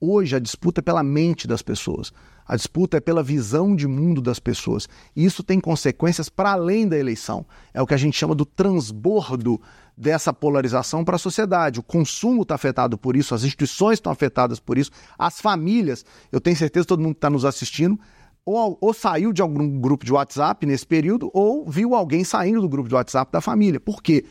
Hoje 0.00 0.36
a 0.36 0.38
disputa 0.38 0.80
é 0.80 0.82
pela 0.82 1.02
mente 1.02 1.48
das 1.48 1.62
pessoas. 1.62 2.12
A 2.46 2.54
disputa 2.56 2.98
é 2.98 3.00
pela 3.00 3.22
visão 3.22 3.74
de 3.74 3.88
mundo 3.88 4.20
das 4.20 4.38
pessoas. 4.38 4.88
E 5.16 5.24
isso 5.24 5.42
tem 5.42 5.58
consequências 5.58 6.28
para 6.28 6.52
além 6.52 6.86
da 6.86 6.96
eleição. 6.96 7.44
É 7.72 7.82
o 7.82 7.86
que 7.86 7.94
a 7.94 7.96
gente 7.96 8.16
chama 8.16 8.34
do 8.34 8.44
transbordo 8.44 9.60
dessa 9.96 10.32
polarização 10.32 11.04
para 11.04 11.16
a 11.16 11.18
sociedade. 11.18 11.80
O 11.80 11.82
consumo 11.82 12.42
está 12.42 12.54
afetado 12.54 12.98
por 12.98 13.16
isso, 13.16 13.34
as 13.34 13.44
instituições 13.44 13.94
estão 13.94 14.12
afetadas 14.12 14.60
por 14.60 14.76
isso, 14.76 14.90
as 15.18 15.40
famílias. 15.40 16.04
Eu 16.30 16.40
tenho 16.40 16.56
certeza 16.56 16.84
que 16.84 16.88
todo 16.88 17.02
mundo 17.02 17.14
que 17.14 17.18
está 17.18 17.30
nos 17.30 17.44
assistindo 17.44 17.98
ou, 18.44 18.76
ou, 18.80 18.92
saiu 18.92 19.32
de 19.32 19.40
algum 19.40 19.78
grupo 19.80 20.04
de 20.04 20.12
WhatsApp 20.12 20.66
nesse 20.66 20.86
período, 20.86 21.30
ou 21.32 21.68
viu 21.68 21.94
alguém 21.94 22.24
saindo 22.24 22.60
do 22.60 22.68
grupo 22.68 22.88
de 22.88 22.94
WhatsApp 22.94 23.32
da 23.32 23.40
família. 23.40 23.80
Por 23.80 24.02
quê? 24.02 24.24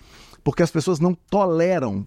Porque 0.43 0.61
as 0.61 0.71
pessoas 0.71 0.99
não 0.99 1.13
toleram 1.13 2.05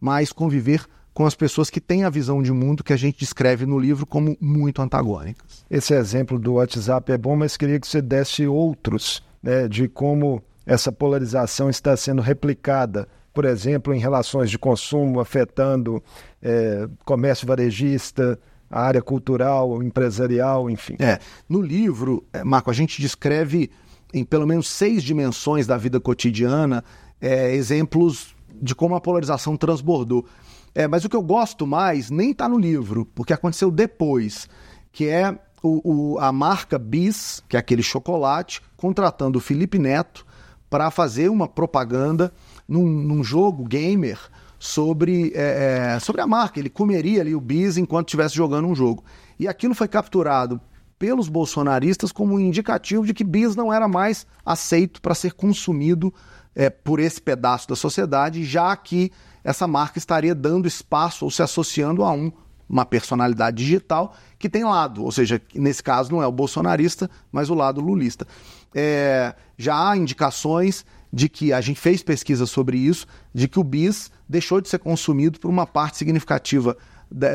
mais 0.00 0.32
conviver 0.32 0.86
com 1.12 1.26
as 1.26 1.34
pessoas 1.34 1.68
que 1.68 1.80
têm 1.80 2.04
a 2.04 2.10
visão 2.10 2.40
de 2.40 2.52
mundo 2.52 2.84
que 2.84 2.92
a 2.92 2.96
gente 2.96 3.18
descreve 3.18 3.66
no 3.66 3.76
livro 3.76 4.06
como 4.06 4.36
muito 4.40 4.80
antagônicas. 4.80 5.64
Esse 5.68 5.92
exemplo 5.94 6.38
do 6.38 6.54
WhatsApp 6.54 7.10
é 7.10 7.18
bom, 7.18 7.34
mas 7.34 7.56
queria 7.56 7.80
que 7.80 7.88
você 7.88 8.00
desse 8.00 8.46
outros 8.46 9.20
né, 9.42 9.66
de 9.66 9.88
como 9.88 10.40
essa 10.64 10.92
polarização 10.92 11.68
está 11.68 11.96
sendo 11.96 12.22
replicada, 12.22 13.08
por 13.34 13.44
exemplo, 13.44 13.92
em 13.92 13.98
relações 13.98 14.48
de 14.48 14.58
consumo, 14.58 15.18
afetando 15.18 16.00
é, 16.40 16.88
comércio 17.04 17.48
varejista, 17.48 18.38
a 18.70 18.80
área 18.80 19.02
cultural, 19.02 19.82
empresarial, 19.82 20.68
enfim. 20.68 20.96
É, 20.98 21.18
no 21.48 21.60
livro, 21.60 22.24
é, 22.32 22.44
Marco, 22.44 22.70
a 22.70 22.74
gente 22.74 23.00
descreve 23.00 23.70
em 24.12 24.24
pelo 24.24 24.46
menos 24.46 24.68
seis 24.68 25.02
dimensões 25.02 25.66
da 25.66 25.76
vida 25.76 26.00
cotidiana 26.00 26.84
é, 27.20 27.54
exemplos 27.54 28.34
de 28.60 28.74
como 28.74 28.94
a 28.94 29.00
polarização 29.00 29.56
transbordou. 29.56 30.26
É, 30.74 30.86
mas 30.86 31.04
o 31.04 31.08
que 31.08 31.16
eu 31.16 31.22
gosto 31.22 31.66
mais 31.66 32.10
nem 32.10 32.30
está 32.30 32.48
no 32.48 32.58
livro, 32.58 33.06
porque 33.14 33.32
aconteceu 33.32 33.70
depois, 33.70 34.48
que 34.92 35.08
é 35.08 35.38
o, 35.62 36.14
o, 36.14 36.18
a 36.18 36.30
marca 36.30 36.78
Bis, 36.78 37.42
que 37.48 37.56
é 37.56 37.60
aquele 37.60 37.82
chocolate, 37.82 38.62
contratando 38.76 39.38
o 39.38 39.40
Felipe 39.40 39.78
Neto 39.78 40.26
para 40.70 40.90
fazer 40.90 41.30
uma 41.30 41.48
propaganda 41.48 42.32
num, 42.68 42.86
num 42.86 43.24
jogo 43.24 43.64
gamer 43.64 44.18
sobre, 44.58 45.32
é, 45.34 45.94
é, 45.94 46.00
sobre 46.00 46.20
a 46.20 46.26
marca. 46.26 46.58
Ele 46.58 46.68
comeria 46.68 47.20
ali 47.20 47.34
o 47.34 47.40
bis 47.40 47.76
enquanto 47.76 48.08
estivesse 48.08 48.34
jogando 48.34 48.66
um 48.68 48.74
jogo. 48.74 49.04
E 49.38 49.46
aquilo 49.46 49.74
foi 49.74 49.88
capturado 49.88 50.60
pelos 50.98 51.28
bolsonaristas 51.28 52.10
como 52.10 52.34
um 52.34 52.40
indicativo 52.40 53.06
de 53.06 53.14
que 53.14 53.22
bis 53.22 53.54
não 53.54 53.72
era 53.72 53.86
mais 53.86 54.26
aceito 54.44 55.00
para 55.00 55.14
ser 55.14 55.32
consumido 55.32 56.12
é, 56.54 56.68
por 56.68 56.98
esse 56.98 57.22
pedaço 57.22 57.68
da 57.68 57.76
sociedade, 57.76 58.44
já 58.44 58.76
que 58.76 59.12
essa 59.44 59.66
marca 59.68 59.98
estaria 59.98 60.34
dando 60.34 60.66
espaço 60.66 61.24
ou 61.24 61.30
se 61.30 61.40
associando 61.40 62.02
a 62.02 62.10
um, 62.10 62.32
uma 62.68 62.84
personalidade 62.84 63.58
digital 63.58 64.14
que 64.38 64.48
tem 64.48 64.64
lado, 64.64 65.04
ou 65.04 65.12
seja, 65.12 65.40
nesse 65.54 65.82
caso 65.82 66.10
não 66.10 66.22
é 66.22 66.26
o 66.26 66.32
bolsonarista, 66.32 67.08
mas 67.30 67.48
o 67.48 67.54
lado 67.54 67.80
lulista. 67.80 68.26
É, 68.74 69.34
já 69.56 69.90
há 69.90 69.96
indicações 69.96 70.84
de 71.12 71.28
que 71.28 71.52
a 71.52 71.60
gente 71.60 71.80
fez 71.80 72.02
pesquisa 72.02 72.46
sobre 72.46 72.78
isso, 72.78 73.06
de 73.34 73.48
que 73.48 73.58
o 73.58 73.64
bis 73.64 74.10
deixou 74.28 74.60
de 74.60 74.68
ser 74.68 74.78
consumido 74.78 75.38
por 75.38 75.48
uma 75.48 75.66
parte 75.66 75.96
significativa 75.96 76.76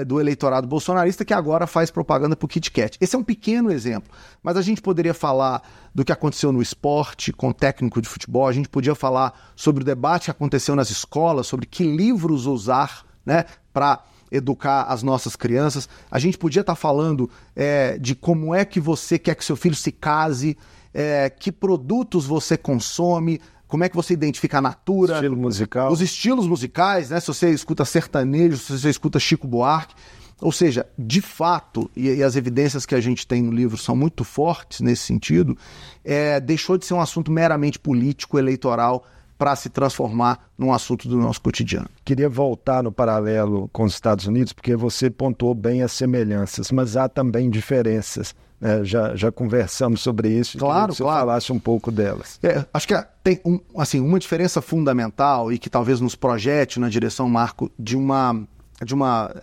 do 0.06 0.20
eleitorado 0.20 0.68
bolsonarista 0.68 1.26
que 1.26 1.34
agora 1.34 1.66
faz 1.66 1.90
propaganda 1.90 2.36
para 2.36 2.46
o 2.46 2.48
Kit 2.48 2.70
Kat. 2.72 2.98
Esse 3.02 3.16
é 3.16 3.20
um 3.20 3.24
pequeno 3.24 3.72
exemplo, 3.72 4.12
mas 4.44 4.56
a 4.56 4.62
gente 4.62 4.82
poderia 4.82 5.14
falar 5.14 5.64
do 5.94 6.06
que 6.06 6.12
aconteceu 6.12 6.52
no 6.52 6.62
esporte 6.62 7.34
com 7.34 7.50
o 7.50 7.54
técnico 7.54 8.02
de 8.02 8.08
futebol, 8.08 8.48
a 8.48 8.54
gente 8.54 8.70
podia 8.70 8.94
falar 8.94 9.52
sobre 9.56 9.82
o 9.82 9.86
debate 9.86 10.26
que 10.26 10.32
aconteceu 10.32 10.76
nas 10.76 10.92
escolas, 10.92 11.48
sobre 11.48 11.66
que 11.66 11.84
livros 11.84 12.46
usar 12.46 13.04
né, 13.26 13.46
para 13.74 14.04
educar 14.32 14.84
as 14.84 15.04
nossas 15.04 15.36
crianças. 15.36 15.88
A 16.10 16.20
gente 16.20 16.38
podia 16.38 16.62
estar 16.62 16.74
tá 16.74 16.80
falando 16.80 17.30
é, 17.56 17.98
de 17.98 18.16
como 18.16 18.54
é 18.54 18.66
que 18.66 18.80
você 18.80 19.20
quer 19.20 19.36
que 19.36 19.46
seu 19.46 19.56
filho 19.56 19.76
se 19.76 19.92
case, 19.92 20.58
é, 20.94 21.30
que 21.30 21.52
produtos 21.52 22.26
você 22.26 22.58
consome, 22.58 23.40
como 23.74 23.84
é 23.84 23.90
que 23.90 23.96
você 23.96 24.14
identifica 24.14 24.60
a 24.60 24.62
natura, 24.62 25.16
estilo 25.16 25.36
musical. 25.36 25.92
os 25.92 26.00
estilos 26.00 26.46
musicais, 26.46 27.10
né? 27.10 27.20
Se 27.20 27.26
você 27.26 27.50
escuta 27.50 27.84
sertanejo, 27.84 28.56
se 28.58 28.78
você 28.78 28.88
escuta 28.88 29.20
Chico 29.20 29.48
Buarque. 29.48 29.96
Ou 30.40 30.52
seja, 30.52 30.86
de 30.96 31.22
fato, 31.22 31.90
e, 31.96 32.08
e, 32.08 32.22
as 32.22 32.36
evidências 32.36 32.86
que 32.86 32.94
a 32.94 33.02
gente 33.02 33.26
tem 33.26 33.42
no 33.42 33.52
livro 33.52 33.76
são 33.76 33.96
muito 33.96 34.24
fortes 34.24 34.80
nesse 34.80 35.02
sentido, 35.02 35.58
é, 36.06 36.40
deixou 36.40 36.78
de 36.78 36.86
ser 36.86 36.94
um 36.94 37.02
assunto 37.02 37.32
meramente 37.32 37.80
político, 37.80 38.38
eleitoral, 38.38 39.08
para 39.40 39.56
se 39.56 39.70
transformar 39.70 40.52
num 40.56 40.72
assunto 40.72 41.08
do 41.08 41.18
nosso 41.18 41.42
cotidiano. 41.42 41.90
Queria 42.06 42.30
voltar 42.30 42.84
no 42.84 42.92
paralelo 42.92 43.72
com 43.74 43.86
os 43.86 43.96
Estados 43.96 44.28
Unidos, 44.28 44.54
porque 44.54 44.76
você 44.76 45.10
pontuou 45.10 45.56
bem 45.56 45.82
as 45.82 45.94
semelhanças, 45.94 46.72
mas 46.72 46.96
há 46.96 47.10
também 47.10 47.50
diferenças. 47.50 48.36
Né? 48.64 48.86
Já, 48.86 49.14
já 49.14 49.30
conversamos 49.30 50.00
sobre 50.00 50.30
isso. 50.30 50.58
Claro, 50.58 50.94
que 50.94 50.98
você 50.98 51.04
claro. 51.04 51.20
falasse 51.20 51.52
um 51.52 51.60
pouco 51.60 51.92
delas. 51.92 52.40
É, 52.42 52.66
acho 52.74 52.88
que 52.88 53.06
tem 53.22 53.42
um, 53.44 53.60
assim, 53.78 54.00
uma 54.00 54.18
diferença 54.18 54.62
fundamental 54.62 55.52
e 55.52 55.60
que 55.60 55.70
talvez 55.70 56.00
nos 56.00 56.16
projete 56.16 56.80
na 56.80 56.88
direção, 56.88 57.28
Marco, 57.28 57.70
de 57.78 57.98
uma. 57.98 58.42
De 58.82 58.94
uma 58.94 59.34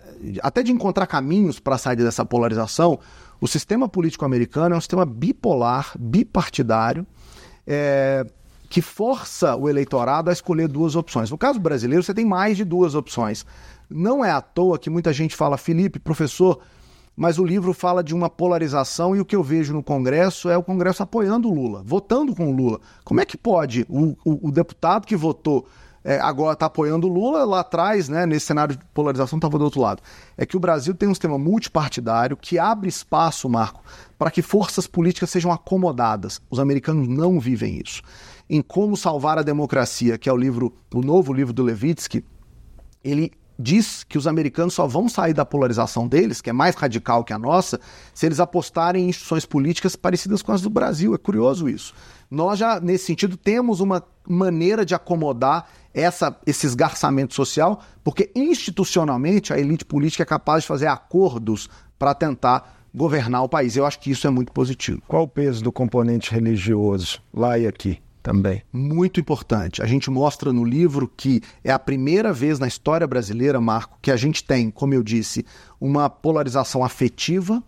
até 0.41 0.61
de 0.61 0.71
encontrar 0.71 1.05
caminhos 1.05 1.59
para 1.59 1.77
sair 1.77 1.95
dessa 1.95 2.25
polarização. 2.25 2.99
O 3.39 3.47
sistema 3.47 3.87
político 3.87 4.25
americano 4.25 4.75
é 4.75 4.77
um 4.77 4.81
sistema 4.81 5.05
bipolar, 5.05 5.93
bipartidário, 5.97 7.05
é, 7.65 8.25
que 8.69 8.81
força 8.81 9.55
o 9.55 9.67
eleitorado 9.67 10.29
a 10.29 10.33
escolher 10.33 10.67
duas 10.67 10.95
opções. 10.95 11.31
No 11.31 11.37
caso 11.37 11.59
brasileiro, 11.59 12.03
você 12.03 12.13
tem 12.13 12.25
mais 12.25 12.57
de 12.57 12.63
duas 12.63 12.93
opções. 12.93 13.45
Não 13.89 14.23
é 14.23 14.31
à 14.31 14.41
toa 14.41 14.77
que 14.77 14.89
muita 14.89 15.11
gente 15.11 15.35
fala, 15.35 15.57
Felipe, 15.57 15.97
professor, 15.97 16.59
mas 17.15 17.37
o 17.37 17.45
livro 17.45 17.73
fala 17.73 18.03
de 18.03 18.15
uma 18.15 18.29
polarização 18.29 19.15
e 19.15 19.19
o 19.19 19.25
que 19.25 19.35
eu 19.35 19.43
vejo 19.43 19.73
no 19.73 19.83
Congresso 19.83 20.49
é 20.49 20.57
o 20.57 20.63
Congresso 20.63 21.03
apoiando 21.03 21.49
o 21.49 21.53
Lula, 21.53 21.83
votando 21.85 22.35
com 22.35 22.49
o 22.49 22.55
Lula. 22.55 22.79
Como 23.03 23.19
é 23.19 23.25
que 23.25 23.37
pode 23.37 23.85
o, 23.89 24.15
o, 24.25 24.47
o 24.47 24.51
deputado 24.51 25.05
que 25.05 25.15
votou 25.15 25.67
é, 26.03 26.19
agora 26.19 26.53
está 26.53 26.65
apoiando 26.65 27.07
o 27.07 27.13
Lula, 27.13 27.45
lá 27.45 27.59
atrás, 27.59 28.09
né, 28.09 28.25
nesse 28.25 28.47
cenário 28.47 28.75
de 28.75 28.83
polarização, 28.91 29.37
estava 29.37 29.57
do 29.57 29.63
outro 29.63 29.81
lado? 29.81 30.01
É 30.35 30.45
que 30.45 30.57
o 30.57 30.59
Brasil 30.59 30.95
tem 30.95 31.07
um 31.07 31.13
sistema 31.13 31.37
multipartidário 31.37 32.35
que 32.35 32.57
abre 32.57 32.89
espaço, 32.89 33.47
Marco, 33.47 33.83
para 34.17 34.31
que 34.31 34.41
forças 34.41 34.87
políticas 34.87 35.29
sejam 35.29 35.51
acomodadas. 35.51 36.41
Os 36.49 36.59
americanos 36.59 37.07
não 37.07 37.39
vivem 37.39 37.79
isso 37.85 38.01
em 38.51 38.61
Como 38.61 38.97
Salvar 38.97 39.39
a 39.39 39.43
Democracia, 39.43 40.17
que 40.17 40.27
é 40.27 40.33
o 40.33 40.35
livro, 40.35 40.73
o 40.93 40.99
novo 40.99 41.31
livro 41.31 41.53
do 41.53 41.63
Levitsky, 41.63 42.21
ele 43.01 43.31
diz 43.61 44.03
que 44.03 44.17
os 44.17 44.27
americanos 44.27 44.73
só 44.73 44.87
vão 44.87 45.07
sair 45.07 45.33
da 45.33 45.45
polarização 45.45 46.07
deles, 46.07 46.41
que 46.41 46.49
é 46.49 46.53
mais 46.53 46.75
radical 46.75 47.23
que 47.23 47.33
a 47.33 47.39
nossa, 47.39 47.79
se 48.13 48.25
eles 48.25 48.39
apostarem 48.39 49.05
em 49.05 49.09
instituições 49.09 49.45
políticas 49.45 49.95
parecidas 49.95 50.41
com 50.41 50.51
as 50.51 50.61
do 50.61 50.69
Brasil. 50.69 51.13
É 51.13 51.17
curioso 51.17 51.69
isso. 51.69 51.93
Nós 52.29 52.59
já, 52.59 52.79
nesse 52.79 53.05
sentido, 53.05 53.37
temos 53.37 53.79
uma 53.79 54.03
maneira 54.27 54.85
de 54.85 54.95
acomodar 54.95 55.67
essa, 55.93 56.35
esse 56.45 56.65
esgarçamento 56.65 57.33
social, 57.33 57.81
porque 58.03 58.31
institucionalmente 58.35 59.53
a 59.53 59.59
elite 59.59 59.85
política 59.85 60.23
é 60.23 60.25
capaz 60.25 60.63
de 60.63 60.67
fazer 60.67 60.87
acordos 60.87 61.69
para 61.99 62.13
tentar 62.13 62.81
governar 62.93 63.43
o 63.43 63.49
país. 63.49 63.75
Eu 63.75 63.85
acho 63.85 63.99
que 63.99 64.11
isso 64.11 64.27
é 64.27 64.29
muito 64.29 64.51
positivo. 64.51 65.01
Qual 65.07 65.23
o 65.23 65.27
peso 65.27 65.63
do 65.63 65.71
componente 65.71 66.31
religioso 66.31 67.21
lá 67.33 67.57
e 67.57 67.67
aqui? 67.67 68.01
Também. 68.21 68.63
Muito 68.71 69.19
importante. 69.19 69.81
A 69.81 69.85
gente 69.85 70.09
mostra 70.09 70.53
no 70.53 70.63
livro 70.63 71.07
que 71.07 71.41
é 71.63 71.71
a 71.71 71.79
primeira 71.79 72.31
vez 72.31 72.59
na 72.59 72.67
história 72.67 73.07
brasileira, 73.07 73.59
Marco, 73.59 73.97
que 74.01 74.11
a 74.11 74.15
gente 74.15 74.43
tem, 74.43 74.69
como 74.69 74.93
eu 74.93 75.03
disse, 75.03 75.45
uma 75.79 76.09
polarização 76.09 76.83
afetiva, 76.83 77.63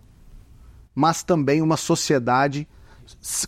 mas 0.94 1.24
também 1.24 1.62
uma 1.62 1.78
sociedade 1.78 2.68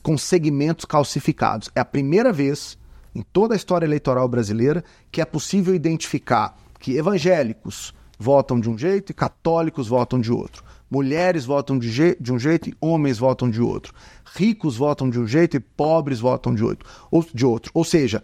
com 0.01 0.17
segmentos 0.17 0.85
calcificados. 0.85 1.69
É 1.75 1.79
a 1.79 1.85
primeira 1.85 2.33
vez 2.33 2.77
em 3.13 3.21
toda 3.21 3.53
a 3.53 3.57
história 3.57 3.85
eleitoral 3.85 4.27
brasileira 4.27 4.83
que 5.11 5.21
é 5.21 5.25
possível 5.25 5.73
identificar 5.73 6.57
que 6.79 6.97
evangélicos 6.97 7.93
votam 8.19 8.59
de 8.59 8.69
um 8.69 8.77
jeito 8.77 9.11
e 9.11 9.13
católicos 9.13 9.87
votam 9.87 10.19
de 10.19 10.31
outro. 10.31 10.63
Mulheres 10.95 11.45
votam 11.45 11.77
de, 11.77 12.15
de 12.19 12.31
um 12.31 12.39
jeito 12.39 12.69
e 12.69 12.77
homens 12.79 13.17
votam 13.17 13.49
de 13.49 13.61
outro 13.61 13.93
ricos 14.35 14.75
votam 14.75 15.09
de 15.09 15.19
um 15.19 15.25
jeito 15.25 15.55
e 15.55 15.59
pobres 15.59 16.19
votam 16.19 16.53
de 16.53 16.63
outro. 16.63 16.87
Ou, 17.09 17.25
de 17.33 17.45
outro. 17.45 17.71
ou 17.73 17.83
seja, 17.83 18.21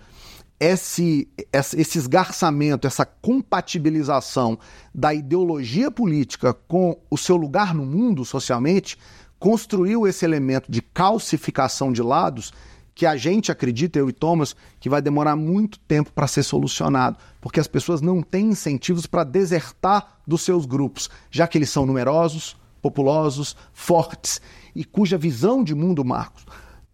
esse, 0.60 1.28
esse 1.52 1.98
esgarçamento, 1.98 2.86
essa 2.86 3.06
compatibilização 3.06 4.60
da 4.94 5.12
ideologia 5.14 5.90
política 5.90 6.54
com 6.54 7.00
o 7.10 7.18
seu 7.18 7.36
lugar 7.36 7.74
no 7.74 7.86
mundo 7.86 8.24
socialmente, 8.24 8.98
construiu 9.40 10.06
esse 10.06 10.24
elemento 10.24 10.72
de 10.72 10.82
calcificação 10.82 11.92
de 11.92 12.04
lados 12.04 12.54
que 12.94 13.06
a 13.08 13.16
gente 13.16 13.52
acredita, 13.52 13.98
eu 13.98 14.10
e 14.10 14.14
Thomas, 14.14 14.56
que 14.80 14.90
vai 14.90 15.02
demorar 15.02 15.36
muito 15.36 15.80
tempo 15.80 16.12
para 16.12 16.28
ser 16.28 16.44
solucionado, 16.44 17.18
porque 17.40 17.60
as 17.60 17.68
pessoas 17.68 18.02
não 18.02 18.22
têm 18.22 18.50
incentivos 18.50 19.08
para 19.08 19.24
desertar 19.24 20.20
dos 20.28 20.42
seus 20.42 20.66
grupos, 20.68 21.10
já 21.32 21.48
que 21.48 21.58
eles 21.58 21.72
são 21.72 21.86
numerosos, 21.86 22.56
populosos, 22.82 23.56
fortes 23.72 24.42
e 24.76 24.84
cuja 24.84 25.18
visão 25.18 25.64
de 25.64 25.76
mundo, 25.76 26.04
Marcos, 26.04 26.46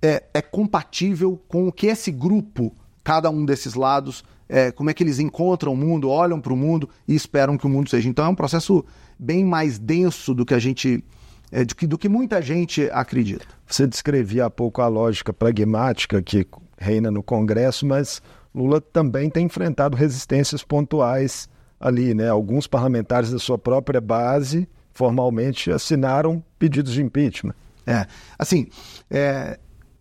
é, 0.01 0.23
é 0.33 0.41
compatível 0.41 1.41
com 1.47 1.67
o 1.67 1.71
que 1.71 1.87
esse 1.87 2.11
grupo, 2.11 2.73
cada 3.03 3.29
um 3.29 3.45
desses 3.45 3.73
lados, 3.73 4.23
é, 4.49 4.71
como 4.71 4.89
é 4.89 4.93
que 4.93 5.03
eles 5.03 5.19
encontram 5.19 5.73
o 5.73 5.77
mundo, 5.77 6.09
olham 6.09 6.39
para 6.39 6.53
o 6.53 6.57
mundo 6.57 6.89
e 7.07 7.15
esperam 7.15 7.57
que 7.57 7.65
o 7.65 7.69
mundo 7.69 7.89
seja. 7.89 8.07
Então 8.07 8.25
é 8.25 8.29
um 8.29 8.35
processo 8.35 8.83
bem 9.17 9.43
mais 9.43 9.77
denso 9.77 10.33
do 10.33 10.45
que 10.45 10.53
a 10.53 10.59
gente. 10.59 11.03
É, 11.49 11.63
do, 11.63 11.75
que, 11.75 11.87
do 11.87 11.97
que 11.97 12.09
muita 12.09 12.41
gente 12.41 12.89
acredita. 12.91 13.45
Você 13.65 13.87
descrevia 13.87 14.45
há 14.45 14.49
pouco 14.49 14.81
a 14.81 14.87
lógica 14.87 15.31
pragmática 15.31 16.21
que 16.21 16.45
reina 16.77 17.09
no 17.09 17.23
Congresso, 17.23 17.85
mas 17.85 18.21
Lula 18.53 18.81
também 18.81 19.29
tem 19.29 19.45
enfrentado 19.45 19.95
resistências 19.95 20.61
pontuais 20.61 21.47
ali, 21.79 22.13
né? 22.13 22.27
Alguns 22.27 22.67
parlamentares 22.67 23.31
da 23.31 23.39
sua 23.39 23.57
própria 23.57 24.01
base 24.01 24.67
formalmente 24.97 25.69
assinaram 25.69 26.43
pedidos 26.57 26.93
de 26.93 27.03
impeachment. 27.03 27.53
É, 27.85 28.07
assim, 28.37 28.67
é, 29.11 29.59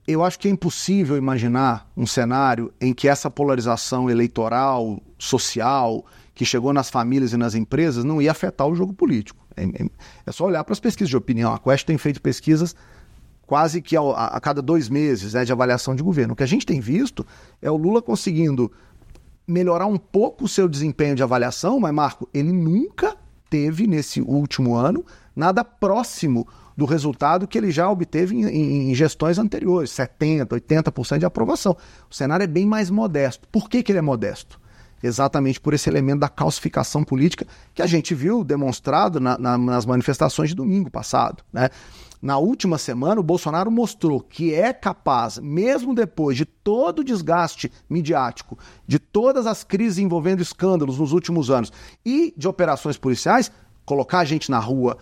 eu 0.09 0.25
acho 0.25 0.39
que 0.39 0.49
é 0.49 0.51
impossível 0.51 1.19
imaginar 1.19 1.87
um 1.95 2.07
cenário 2.07 2.73
em 2.81 2.95
que 2.95 3.07
essa 3.07 3.31
polarização 3.31 4.09
eleitoral, 4.09 4.99
social, 5.19 6.03
que 6.35 6.47
chegou 6.47 6.73
nas 6.73 6.89
famílias 6.89 7.35
e 7.35 7.37
nas 7.37 7.55
empresas, 7.55 8.05
não 8.05 8.23
ia 8.23 8.31
afetar 8.31 8.67
o 8.67 8.75
jogo 8.75 8.95
político. 8.95 9.47
É, 9.55 9.65
é, 9.65 9.87
é 10.25 10.33
só 10.33 10.47
olhar 10.47 10.65
para 10.65 10.73
as 10.73 10.81
pesquisas 10.81 11.11
de 11.11 11.17
opinião. 11.17 11.53
A 11.53 11.59
Quest 11.59 11.87
tem 11.87 11.99
feito 11.99 12.23
pesquisas 12.23 12.75
quase 13.47 13.83
que 13.83 13.99
a, 13.99 14.01
a, 14.01 14.41
cada 14.41 14.63
dois 14.63 14.89
meses 14.89 15.35
né, 15.35 15.45
de 15.45 15.53
avaliação 15.53 15.95
de 15.95 16.03
governo. 16.03 16.33
O 16.33 16.37
que 16.37 16.43
a 16.43 16.49
gente 16.49 16.65
tem 16.65 16.81
visto 16.81 17.25
é 17.61 17.71
o 17.71 17.77
Lula 17.77 18.01
conseguindo 18.01 18.73
melhorar 19.47 19.87
um 19.87 19.99
pouco 19.99 20.47
o 20.47 20.49
seu 20.49 20.67
desempenho 20.67 21.15
de 21.15 21.23
avaliação, 21.23 21.79
mas, 21.79 21.93
Marco, 21.93 22.27
ele 22.33 22.51
nunca 22.51 23.15
teve 23.49 23.87
nesse 23.87 24.21
último 24.21 24.75
ano 24.75 25.05
nada 25.35 25.65
próximo 25.65 26.47
do 26.77 26.85
resultado 26.85 27.47
que 27.47 27.57
ele 27.57 27.71
já 27.71 27.91
obteve 27.91 28.37
em, 28.37 28.91
em 28.91 28.95
gestões 28.95 29.39
anteriores, 29.39 29.91
70%, 29.91 30.47
80% 30.49 31.19
de 31.19 31.25
aprovação. 31.25 31.77
O 32.11 32.15
cenário 32.15 32.45
é 32.45 32.47
bem 32.47 32.67
mais 32.67 32.91
modesto. 32.91 33.49
Por 33.49 33.69
que, 33.69 33.83
que 33.83 33.93
ele 33.93 33.99
é 33.99 34.03
modesto? 34.03 34.61
Exatamente 35.03 35.61
por 35.61 35.73
esse 35.75 35.89
elemento 35.89 36.21
da 36.21 36.29
calcificação 36.29 37.05
política 37.05 37.47
que 37.75 37.83
a 37.83 37.87
gente 37.87 38.15
viu 38.15 38.43
demonstrado 38.43 39.21
na, 39.21 39.39
na, 39.39 39.57
nas 39.57 39.87
manifestações 39.87 40.51
de 40.51 40.55
domingo 40.55 40.91
passado. 40.91 41.43
Né? 41.53 41.71
Na 42.27 42.39
última 42.39 42.77
semana, 42.77 43.21
o 43.21 43.23
Bolsonaro 43.23 43.71
mostrou 43.71 44.21
que 44.21 44.53
é 44.53 44.73
capaz, 44.73 45.39
mesmo 45.39 45.95
depois 45.95 46.37
de 46.37 46.45
todo 46.45 46.99
o 46.99 47.05
desgaste 47.05 47.71
midiático, 47.89 48.59
de 48.85 48.99
todas 48.99 49.47
as 49.47 49.63
crises 49.63 49.99
envolvendo 49.99 50.43
escândalos 50.43 50.99
nos 50.99 51.13
últimos 51.13 51.53
anos 51.53 51.73
e 52.05 52.35
de 52.37 52.49
operações 52.49 52.99
policiais, 52.99 53.53
colocar 53.85 54.25
gente 54.25 54.51
na 54.51 54.59
rua, 54.59 54.99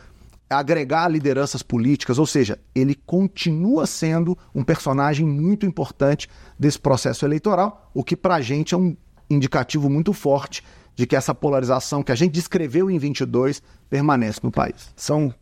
agregar 0.50 1.08
lideranças 1.08 1.62
políticas, 1.62 2.18
ou 2.18 2.26
seja, 2.26 2.60
ele 2.74 2.94
continua 2.94 3.86
sendo 3.86 4.36
um 4.54 4.62
personagem 4.62 5.24
muito 5.24 5.64
importante 5.64 6.28
desse 6.58 6.78
processo 6.78 7.24
eleitoral, 7.24 7.90
o 7.94 8.04
que 8.04 8.18
para 8.18 8.34
a 8.34 8.42
gente 8.42 8.74
é 8.74 8.76
um 8.76 8.94
indicativo 9.30 9.88
muito 9.88 10.12
forte 10.12 10.62
de 10.94 11.06
que 11.06 11.16
essa 11.16 11.34
polarização 11.34 12.02
que 12.02 12.12
a 12.12 12.14
gente 12.14 12.32
descreveu 12.32 12.90
em 12.90 12.98
22 12.98 13.62
permanece 13.88 14.40
no 14.42 14.50
país. 14.50 14.92
São 14.94 15.34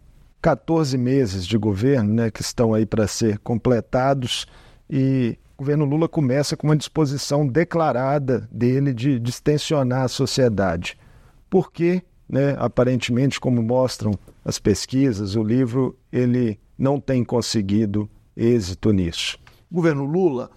14 0.42 0.98
meses 0.98 1.46
de 1.46 1.56
governo 1.56 2.12
né, 2.12 2.30
que 2.30 2.42
estão 2.42 2.74
aí 2.74 2.84
para 2.84 3.06
ser 3.06 3.38
completados 3.38 4.46
e 4.90 5.38
o 5.56 5.62
governo 5.62 5.84
Lula 5.84 6.08
começa 6.08 6.56
com 6.56 6.66
uma 6.66 6.76
disposição 6.76 7.46
declarada 7.46 8.48
dele 8.50 8.92
de 8.92 9.18
distensionar 9.20 10.02
a 10.02 10.08
sociedade. 10.08 10.98
Por 11.48 11.70
quê? 11.70 12.02
né, 12.32 12.56
aparentemente, 12.58 13.38
como 13.38 13.62
mostram 13.62 14.18
as 14.42 14.58
pesquisas, 14.58 15.36
o 15.36 15.44
livro 15.44 15.94
ele 16.10 16.58
não 16.78 16.98
tem 16.98 17.22
conseguido 17.22 18.08
êxito 18.34 18.90
nisso. 18.90 19.38
O 19.70 19.74
governo 19.74 20.06
Lula 20.06 20.50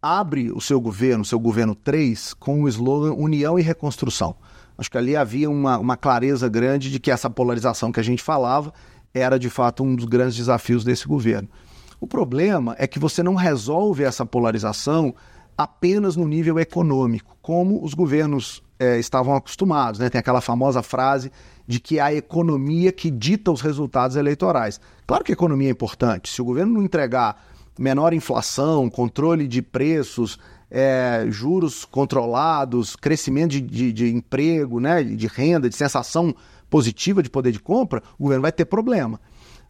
abre 0.00 0.52
o 0.52 0.60
seu 0.60 0.80
governo, 0.80 1.24
seu 1.24 1.40
governo 1.40 1.74
3, 1.74 2.32
com 2.34 2.62
o 2.62 2.68
slogan 2.68 3.12
União 3.12 3.58
e 3.58 3.62
Reconstrução. 3.62 4.36
Acho 4.78 4.88
que 4.88 4.98
ali 4.98 5.16
havia 5.16 5.50
uma, 5.50 5.76
uma 5.78 5.96
clareza 5.96 6.48
grande 6.48 6.92
de 6.92 7.00
que 7.00 7.10
essa 7.10 7.28
polarização 7.28 7.90
que 7.90 7.98
a 7.98 8.04
gente 8.04 8.22
falava 8.22 8.72
era 9.12 9.38
de 9.38 9.50
fato 9.50 9.82
um 9.82 9.94
dos 9.94 10.04
grandes 10.04 10.36
desafios 10.36 10.84
desse 10.84 11.06
governo. 11.06 11.48
O 12.00 12.06
problema 12.06 12.74
é 12.78 12.86
que 12.86 12.98
você 12.98 13.22
não 13.22 13.34
resolve 13.34 14.04
essa 14.04 14.26
polarização 14.26 15.14
apenas 15.56 16.16
no 16.16 16.28
nível 16.28 16.58
econômico, 16.58 17.36
como 17.40 17.82
os 17.82 17.94
governos 17.94 18.62
é, 18.78 18.98
estavam 18.98 19.34
acostumados. 19.34 19.98
Né? 19.98 20.10
Tem 20.10 20.18
aquela 20.18 20.40
famosa 20.40 20.82
frase 20.82 21.32
de 21.66 21.80
que 21.80 21.98
é 21.98 22.02
a 22.02 22.14
economia 22.14 22.92
que 22.92 23.10
dita 23.10 23.50
os 23.50 23.60
resultados 23.60 24.16
eleitorais. 24.16 24.80
Claro 25.06 25.24
que 25.24 25.32
a 25.32 25.34
economia 25.34 25.68
é 25.68 25.72
importante. 25.72 26.30
Se 26.30 26.42
o 26.42 26.44
governo 26.44 26.74
não 26.74 26.82
entregar 26.82 27.42
menor 27.78 28.12
inflação, 28.12 28.88
controle 28.88 29.48
de 29.48 29.62
preços, 29.62 30.38
é, 30.70 31.26
juros 31.28 31.84
controlados, 31.84 32.96
crescimento 32.96 33.52
de, 33.52 33.60
de, 33.60 33.92
de, 33.92 34.14
emprego, 34.14 34.80
né, 34.80 35.02
de 35.02 35.26
renda, 35.26 35.68
de 35.68 35.76
sensação 35.76 36.34
positiva 36.68 37.22
de 37.22 37.30
poder 37.30 37.52
de 37.52 37.60
compra, 37.60 38.02
o 38.18 38.24
governo 38.24 38.42
vai 38.42 38.52
ter 38.52 38.64
problema. 38.64 39.20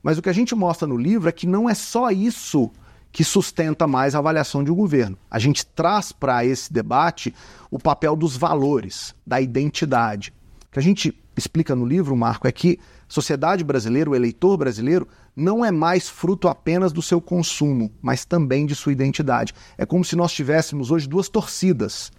Mas 0.03 0.19
o 0.19 0.23
que 0.23 0.29
a 0.29 0.33
gente 0.33 0.55
mostra 0.55 0.87
no 0.87 0.97
livro 0.97 1.29
é 1.29 1.33
que 1.33 1.47
não 1.47 1.69
é 1.69 1.75
só 1.75 2.11
isso 2.11 2.71
que 3.11 3.25
sustenta 3.25 3.87
mais 3.87 4.15
a 4.15 4.19
avaliação 4.19 4.63
de 4.63 4.71
um 4.71 4.75
governo. 4.75 5.17
A 5.31 5.39
gente 5.39 5.65
traz 5.65 6.13
para 6.13 6.45
esse 6.45 6.73
debate 6.73 7.35
o 7.71 7.79
papel 7.79 8.15
dos 8.15 8.37
valores, 8.37 9.15
da 9.27 9.41
identidade. 9.41 10.33
O 10.69 10.73
que 10.73 10.79
a 10.79 10.83
gente 10.83 11.19
explica 11.37 11.75
no 11.75 11.87
livro, 11.87 12.17
Marco, 12.17 12.47
é 12.47 12.53
que 12.53 12.79
a 13.09 13.13
sociedade 13.13 13.65
brasileira, 13.65 14.11
o 14.11 14.15
eleitor 14.15 14.57
brasileiro, 14.57 15.09
não 15.35 15.65
é 15.65 15.71
mais 15.71 16.09
fruto 16.09 16.49
apenas 16.49 16.93
do 16.93 17.03
seu 17.03 17.21
consumo, 17.21 17.91
mas 18.03 18.25
também 18.25 18.67
de 18.67 18.75
sua 18.75 18.93
identidade. 18.93 19.55
É 19.77 19.85
como 19.87 20.05
se 20.05 20.17
nós 20.17 20.33
tivéssemos 20.33 20.91
hoje 20.91 21.09
duas 21.09 21.29
torcidas. 21.29 22.11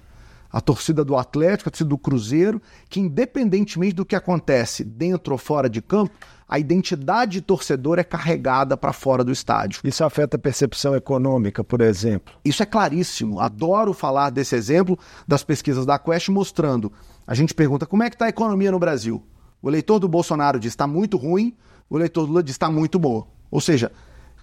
A 0.52 0.62
torcida 0.62 1.04
do 1.04 1.16
Atlético, 1.16 1.70
a 1.70 1.72
torcida 1.72 1.90
do 1.90 1.98
Cruzeiro, 1.98 2.62
que 2.90 3.00
independentemente 3.00 3.96
do 3.96 4.06
que 4.06 4.16
acontece 4.16 4.84
dentro 4.84 5.34
ou 5.34 5.38
fora 5.38 5.70
de 5.70 5.82
campo, 5.82 6.14
a 6.48 6.58
identidade 6.58 7.34
de 7.34 7.42
torcedor 7.42 8.00
é 8.00 8.04
carregada 8.04 8.78
para 8.78 8.94
fora 8.94 9.24
do 9.24 9.32
estádio. 9.32 9.82
Isso 9.84 10.04
afeta 10.04 10.38
a 10.38 10.40
percepção 10.40 10.96
econômica, 10.96 11.64
por 11.64 11.82
exemplo? 11.82 12.34
Isso 12.46 12.64
é 12.64 12.66
claríssimo. 12.66 13.42
Adoro 13.42 13.94
falar 13.94 14.30
desse 14.30 14.56
exemplo 14.56 14.98
das 15.28 15.44
pesquisas 15.44 15.86
da 15.86 16.00
Quest 16.00 16.30
mostrando. 16.30 16.92
A 17.26 17.36
gente 17.36 17.54
pergunta 17.54 17.86
como 17.86 18.04
é 18.04 18.10
que 18.10 18.16
está 18.16 18.26
a 18.26 18.30
economia 18.30 18.72
no 18.72 18.80
Brasil. 18.80 19.22
O 19.62 19.70
eleitor 19.70 20.00
do 20.00 20.08
Bolsonaro 20.08 20.60
diz 20.60 20.72
está 20.72 20.88
muito 20.88 21.18
ruim, 21.18 21.54
o 21.90 21.98
eleitor 21.98 22.22
do 22.22 22.28
Lula 22.28 22.44
diz 22.44 22.56
está 22.56 22.72
muito 22.72 22.98
boa. 22.98 23.28
Ou 23.52 23.60
seja, 23.60 23.92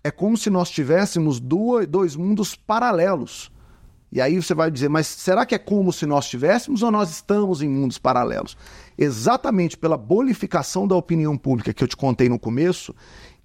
é 0.03 0.11
como 0.11 0.37
se 0.37 0.51
nós 0.51 0.69
tivéssemos 0.69 1.41
dois 1.41 2.15
mundos 2.15 2.55
paralelos. 2.55 3.51
E 4.15 4.21
aí 4.21 4.41
você 4.41 4.55
vai 4.55 4.71
dizer, 4.71 4.89
mas 4.89 5.07
será 5.07 5.45
que 5.45 5.55
é 5.55 5.59
como 5.59 5.93
se 5.93 6.07
nós 6.07 6.29
tivéssemos 6.29 6.83
ou 6.83 6.91
nós 6.91 7.11
estamos 7.11 7.61
em 7.61 7.69
mundos 7.69 7.99
paralelos? 7.99 8.57
exatamente 8.97 9.77
pela 9.77 9.97
bonificação 9.97 10.87
da 10.87 10.95
opinião 10.95 11.37
pública 11.37 11.73
que 11.73 11.83
eu 11.83 11.89
te 11.89 11.97
contei 11.97 12.29
no 12.29 12.39
começo, 12.39 12.95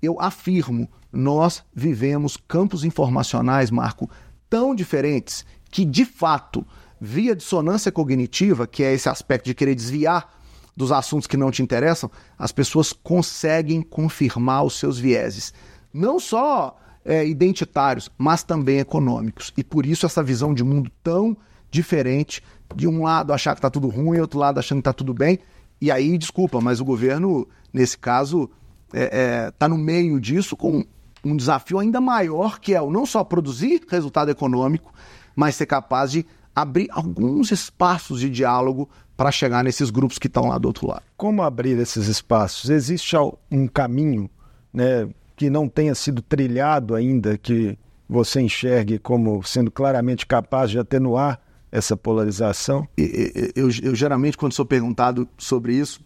eu 0.01 0.19
afirmo, 0.19 0.89
nós 1.11 1.63
vivemos 1.73 2.37
campos 2.37 2.83
informacionais, 2.83 3.71
Marco, 3.71 4.09
tão 4.49 4.73
diferentes 4.73 5.45
que, 5.69 5.83
de 5.83 6.05
fato, 6.05 6.65
via 7.01 7.35
dissonância 7.35 7.91
cognitiva, 7.91 8.67
que 8.67 8.83
é 8.83 8.93
esse 8.93 9.09
aspecto 9.09 9.45
de 9.45 9.55
querer 9.55 9.75
desviar 9.75 10.37
dos 10.75 10.91
assuntos 10.91 11.27
que 11.27 11.35
não 11.35 11.51
te 11.51 11.61
interessam, 11.61 12.09
as 12.37 12.51
pessoas 12.51 12.93
conseguem 12.93 13.81
confirmar 13.81 14.63
os 14.63 14.79
seus 14.79 14.97
vieses. 14.97 15.53
Não 15.93 16.19
só 16.19 16.77
é, 17.09 17.25
identitários, 17.25 18.07
mas 18.19 18.43
também 18.43 18.77
econômicos. 18.77 19.51
E 19.57 19.63
por 19.63 19.83
isso 19.83 20.05
essa 20.05 20.21
visão 20.21 20.53
de 20.53 20.63
mundo 20.63 20.91
tão 21.03 21.35
diferente 21.71 22.43
de 22.75 22.87
um 22.87 23.01
lado 23.01 23.33
achar 23.33 23.55
que 23.55 23.57
está 23.57 23.69
tudo 23.69 23.87
ruim, 23.87 24.17
e 24.19 24.21
outro 24.21 24.37
lado 24.37 24.59
achando 24.59 24.77
que 24.77 24.81
está 24.81 24.93
tudo 24.93 25.11
bem. 25.11 25.39
E 25.81 25.89
aí, 25.89 26.15
desculpa, 26.19 26.61
mas 26.61 26.79
o 26.79 26.85
governo, 26.85 27.47
nesse 27.73 27.97
caso, 27.97 28.47
está 28.93 28.99
é, 28.99 29.45
é, 29.47 29.51
tá 29.51 29.67
no 29.67 29.75
meio 29.75 30.19
disso 30.19 30.55
com 30.55 30.85
um 31.25 31.35
desafio 31.35 31.79
ainda 31.79 31.99
maior, 31.99 32.59
que 32.59 32.75
é 32.75 32.81
o 32.81 32.91
não 32.91 33.07
só 33.07 33.23
produzir 33.23 33.81
resultado 33.89 34.29
econômico, 34.29 34.93
mas 35.35 35.55
ser 35.55 35.65
capaz 35.65 36.11
de 36.11 36.23
abrir 36.55 36.89
alguns 36.91 37.51
espaços 37.51 38.19
de 38.19 38.29
diálogo 38.29 38.87
para 39.17 39.31
chegar 39.31 39.63
nesses 39.63 39.89
grupos 39.89 40.19
que 40.19 40.27
estão 40.27 40.49
lá 40.49 40.59
do 40.59 40.67
outro 40.67 40.87
lado. 40.87 41.01
Como 41.17 41.41
abrir 41.41 41.75
esses 41.79 42.07
espaços? 42.07 42.69
Existe 42.69 43.15
um 43.49 43.67
caminho 43.67 44.29
né, 44.71 45.09
que 45.39 45.49
não 45.49 45.69
tenha 45.69 45.95
sido 45.95 46.21
trilhado 46.21 46.93
ainda, 46.93 47.37
que 47.37 47.79
você 48.09 48.41
enxergue 48.41 48.99
como 48.99 49.41
sendo 49.41 49.71
claramente 49.71 50.25
capaz 50.25 50.69
de 50.69 50.77
atenuar 50.77 51.39
essa 51.71 51.95
polarização? 51.95 52.85
Eu, 52.97 53.45
eu, 53.55 53.69
eu, 53.83 53.95
geralmente, 53.95 54.37
quando 54.37 54.51
sou 54.51 54.65
perguntado 54.65 55.25
sobre 55.37 55.75
isso, 55.75 56.01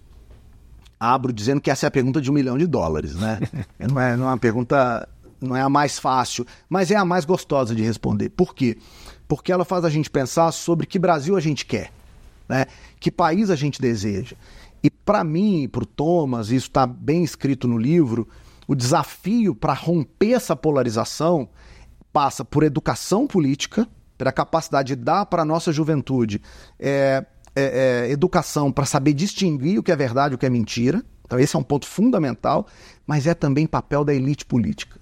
abro 0.99 1.33
dizendo 1.33 1.59
que 1.59 1.71
essa 1.71 1.87
é 1.87 1.89
a 1.89 1.91
pergunta 1.91 2.21
de 2.21 2.29
um 2.29 2.33
milhão 2.35 2.59
de 2.59 2.67
dólares, 2.67 3.15
né? 3.15 3.39
não, 3.91 3.99
é, 3.99 4.15
não 4.15 4.25
é 4.25 4.27
uma 4.27 4.37
pergunta, 4.37 5.09
não 5.41 5.57
é 5.57 5.61
a 5.61 5.69
mais 5.69 5.97
fácil, 5.97 6.45
mas 6.69 6.91
é 6.91 6.95
a 6.95 7.03
mais 7.03 7.25
gostosa 7.25 7.73
de 7.73 7.81
responder. 7.81 8.29
Por 8.29 8.53
quê? 8.53 8.77
Porque 9.27 9.51
ela 9.51 9.65
faz 9.65 9.83
a 9.83 9.89
gente 9.89 10.11
pensar 10.11 10.51
sobre 10.51 10.85
que 10.85 10.99
Brasil 10.99 11.35
a 11.35 11.39
gente 11.39 11.65
quer, 11.65 11.91
né? 12.47 12.67
que 12.99 13.09
país 13.09 13.49
a 13.49 13.55
gente 13.55 13.81
deseja. 13.81 14.35
E 14.83 14.91
para 14.91 15.23
mim, 15.23 15.67
para 15.67 15.81
o 15.81 15.87
Thomas, 15.87 16.51
isso 16.51 16.67
está 16.67 16.85
bem 16.85 17.23
escrito 17.23 17.67
no 17.67 17.79
livro, 17.79 18.27
o 18.67 18.75
desafio 18.75 19.55
para 19.55 19.73
romper 19.73 20.33
essa 20.33 20.55
polarização 20.55 21.49
passa 22.11 22.45
por 22.45 22.63
educação 22.63 23.25
política, 23.25 23.87
pela 24.17 24.31
capacidade 24.31 24.95
de 24.95 25.01
dar 25.01 25.25
para 25.25 25.41
a 25.41 25.45
nossa 25.45 25.71
juventude 25.71 26.41
é, 26.79 27.25
é, 27.55 28.05
é, 28.05 28.11
educação 28.11 28.71
para 28.71 28.85
saber 28.85 29.13
distinguir 29.13 29.79
o 29.79 29.83
que 29.83 29.91
é 29.91 29.95
verdade 29.95 30.33
e 30.33 30.35
o 30.35 30.37
que 30.37 30.45
é 30.45 30.49
mentira. 30.49 31.03
Então, 31.25 31.39
esse 31.39 31.55
é 31.55 31.59
um 31.59 31.63
ponto 31.63 31.87
fundamental, 31.87 32.67
mas 33.07 33.25
é 33.25 33.33
também 33.33 33.65
papel 33.65 34.03
da 34.03 34.13
elite 34.13 34.45
política. 34.45 34.99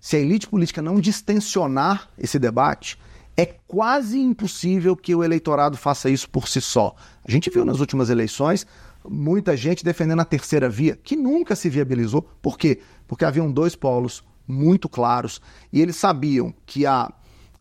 Se 0.00 0.16
a 0.16 0.20
elite 0.20 0.46
política 0.46 0.80
não 0.80 1.00
distensionar 1.00 2.08
esse 2.16 2.38
debate, 2.38 2.98
é 3.36 3.44
quase 3.44 4.18
impossível 4.18 4.96
que 4.96 5.14
o 5.14 5.22
eleitorado 5.22 5.76
faça 5.76 6.08
isso 6.08 6.28
por 6.30 6.48
si 6.48 6.60
só. 6.60 6.94
A 7.24 7.30
gente 7.30 7.50
viu 7.50 7.64
nas 7.64 7.80
últimas 7.80 8.08
eleições 8.08 8.66
muita 9.08 9.56
gente 9.56 9.84
defendendo 9.84 10.20
a 10.20 10.24
terceira 10.24 10.68
via, 10.68 10.96
que 10.96 11.14
nunca 11.14 11.54
se 11.54 11.68
viabilizou. 11.68 12.22
Por 12.40 12.58
quê? 12.58 12.80
Porque 13.06 13.24
haviam 13.24 13.50
dois 13.50 13.76
polos 13.76 14.24
muito 14.48 14.88
claros 14.88 15.40
e 15.72 15.80
eles 15.80 15.96
sabiam 15.96 16.54
que 16.64 16.86
a 16.86 17.12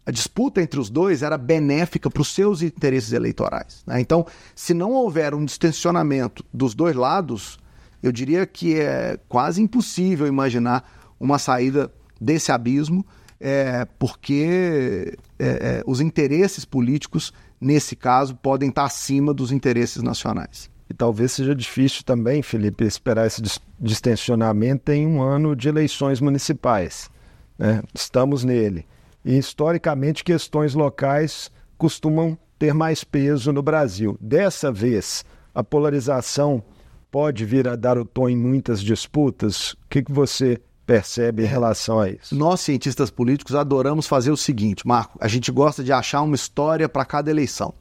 a 0.05 0.11
disputa 0.11 0.61
entre 0.61 0.79
os 0.79 0.89
dois 0.89 1.23
era 1.23 1.37
benéfica 1.37 2.11
para 2.11 2.21
os 2.21 2.27
seus 2.27 2.61
interesses 2.61 3.11
eleitorais. 3.11 3.81
Né? 3.87 3.99
Então, 3.99 4.25
se 4.53 4.73
não 4.73 4.91
houver 4.91 5.33
um 5.33 5.43
distensionamento 5.43 6.45
dos 6.53 6.75
dois 6.75 6.95
lados, 6.95 7.57
eu 8.03 8.11
diria 8.11 8.45
que 8.45 8.79
é 8.79 9.17
quase 9.27 9.63
impossível 9.63 10.27
imaginar 10.27 10.87
uma 11.19 11.39
saída 11.39 11.91
desse 12.21 12.51
abismo, 12.51 13.03
é, 13.39 13.85
porque 13.97 15.17
é, 15.37 15.47
é, 15.47 15.83
os 15.85 16.01
interesses 16.01 16.65
políticos, 16.65 17.33
nesse 17.59 17.95
caso, 17.95 18.35
podem 18.35 18.69
estar 18.69 18.85
acima 18.85 19.33
dos 19.33 19.51
interesses 19.51 20.01
nacionais. 20.01 20.69
E 20.89 20.93
talvez 20.93 21.31
seja 21.31 21.55
difícil 21.55 22.03
também, 22.03 22.41
Felipe, 22.41 22.83
esperar 22.83 23.25
esse 23.25 23.41
distensionamento 23.79 24.91
em 24.91 25.05
um 25.07 25.21
ano 25.21 25.55
de 25.55 25.67
eleições 25.67 26.21
municipais. 26.21 27.09
Né? 27.57 27.81
Estamos 27.93 28.43
nele. 28.43 28.85
E 29.23 29.37
historicamente, 29.37 30.23
questões 30.23 30.75
locais 30.75 31.51
costumam 31.77 32.37
ter 32.59 32.73
mais 32.73 33.03
peso 33.03 33.51
no 33.51 33.63
Brasil. 33.63 34.17
Dessa 34.21 34.71
vez, 34.71 35.25
a 35.53 35.63
polarização 35.63 36.63
pode 37.11 37.45
vir 37.45 37.67
a 37.67 37.75
dar 37.75 37.97
o 37.97 38.05
tom 38.05 38.29
em 38.29 38.37
muitas 38.37 38.81
disputas. 38.81 39.71
O 39.73 39.77
que, 39.89 40.03
que 40.03 40.11
você 40.11 40.59
percebe 40.85 41.43
em 41.43 41.47
relação 41.47 41.99
a 41.99 42.09
isso? 42.09 42.35
Nós, 42.35 42.61
cientistas 42.61 43.09
políticos, 43.09 43.55
adoramos 43.55 44.07
fazer 44.07 44.31
o 44.31 44.37
seguinte, 44.37 44.87
Marco: 44.87 45.17
a 45.21 45.27
gente 45.27 45.51
gosta 45.51 45.83
de 45.83 45.91
achar 45.91 46.21
uma 46.21 46.35
história 46.35 46.87
para 46.87 47.05
cada 47.05 47.29
eleição. 47.29 47.73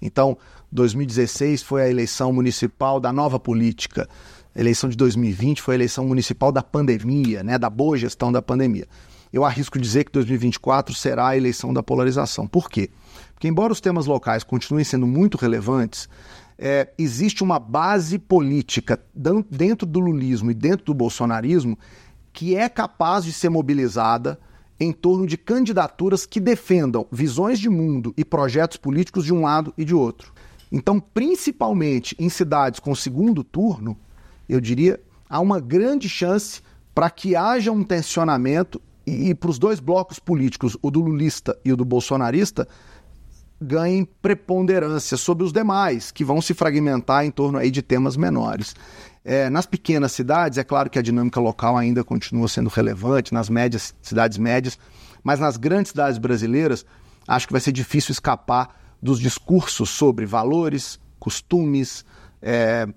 Então, 0.00 0.36
2016 0.70 1.62
foi 1.62 1.82
a 1.82 1.88
eleição 1.88 2.32
municipal 2.32 3.00
da 3.00 3.12
nova 3.12 3.38
política. 3.38 4.08
A 4.54 4.60
eleição 4.60 4.88
de 4.88 4.96
2020 4.96 5.62
foi 5.62 5.74
a 5.74 5.76
eleição 5.76 6.06
municipal 6.06 6.50
da 6.50 6.62
pandemia, 6.62 7.42
né, 7.42 7.58
da 7.58 7.70
boa 7.70 7.96
gestão 7.96 8.32
da 8.32 8.42
pandemia 8.42 8.86
eu 9.32 9.44
arrisco 9.44 9.78
dizer 9.78 10.04
que 10.04 10.12
2024 10.12 10.94
será 10.94 11.28
a 11.28 11.36
eleição 11.36 11.72
da 11.72 11.82
polarização. 11.82 12.46
Por 12.46 12.70
quê? 12.70 12.90
Porque, 13.34 13.48
embora 13.48 13.72
os 13.72 13.80
temas 13.80 14.06
locais 14.06 14.42
continuem 14.42 14.84
sendo 14.84 15.06
muito 15.06 15.36
relevantes, 15.36 16.08
é, 16.58 16.88
existe 16.98 17.42
uma 17.42 17.58
base 17.58 18.18
política 18.18 19.00
dentro 19.50 19.86
do 19.86 20.00
lulismo 20.00 20.50
e 20.50 20.54
dentro 20.54 20.86
do 20.86 20.94
bolsonarismo 20.94 21.78
que 22.38 22.54
é 22.54 22.68
capaz 22.68 23.24
de 23.24 23.32
ser 23.32 23.48
mobilizada 23.48 24.38
em 24.78 24.92
torno 24.92 25.26
de 25.26 25.36
candidaturas 25.36 26.24
que 26.24 26.38
defendam 26.38 27.04
visões 27.10 27.58
de 27.58 27.68
mundo 27.68 28.14
e 28.16 28.24
projetos 28.24 28.76
políticos 28.76 29.24
de 29.24 29.34
um 29.34 29.42
lado 29.42 29.74
e 29.76 29.84
de 29.84 29.92
outro. 29.92 30.32
Então, 30.70 31.00
principalmente 31.00 32.14
em 32.16 32.28
cidades 32.28 32.78
com 32.78 32.94
segundo 32.94 33.42
turno, 33.42 33.98
eu 34.48 34.60
diria, 34.60 35.00
há 35.28 35.40
uma 35.40 35.58
grande 35.58 36.08
chance 36.08 36.62
para 36.94 37.10
que 37.10 37.34
haja 37.34 37.72
um 37.72 37.82
tensionamento 37.82 38.80
e, 39.04 39.30
e 39.30 39.34
para 39.34 39.50
os 39.50 39.58
dois 39.58 39.80
blocos 39.80 40.20
políticos, 40.20 40.76
o 40.80 40.92
do 40.92 41.00
lulista 41.00 41.58
e 41.64 41.72
o 41.72 41.76
do 41.76 41.84
bolsonarista, 41.84 42.68
ganhem 43.60 44.04
preponderância 44.22 45.16
sobre 45.16 45.42
os 45.42 45.52
demais, 45.52 46.12
que 46.12 46.22
vão 46.22 46.40
se 46.40 46.54
fragmentar 46.54 47.24
em 47.24 47.32
torno 47.32 47.58
aí 47.58 47.72
de 47.72 47.82
temas 47.82 48.16
menores. 48.16 48.76
É, 49.30 49.50
nas 49.50 49.66
pequenas 49.66 50.12
cidades, 50.12 50.56
é 50.56 50.64
claro 50.64 50.88
que 50.88 50.98
a 50.98 51.02
dinâmica 51.02 51.38
local 51.38 51.76
ainda 51.76 52.02
continua 52.02 52.48
sendo 52.48 52.70
relevante, 52.70 53.34
nas 53.34 53.50
médias, 53.50 53.94
cidades 54.00 54.38
médias, 54.38 54.78
mas 55.22 55.38
nas 55.38 55.56
grandes 55.56 55.90
cidades 55.90 56.16
brasileiras, 56.16 56.86
Acho 57.28 57.46
que 57.46 57.52
vai 57.52 57.60
ser 57.60 57.72
difícil 57.72 58.12
escapar 58.12 58.74
dos 59.02 59.20
discursos 59.20 59.90
sobre 59.90 60.24
valores, 60.24 60.98
costumes, 61.18 62.02
é, 62.40 62.88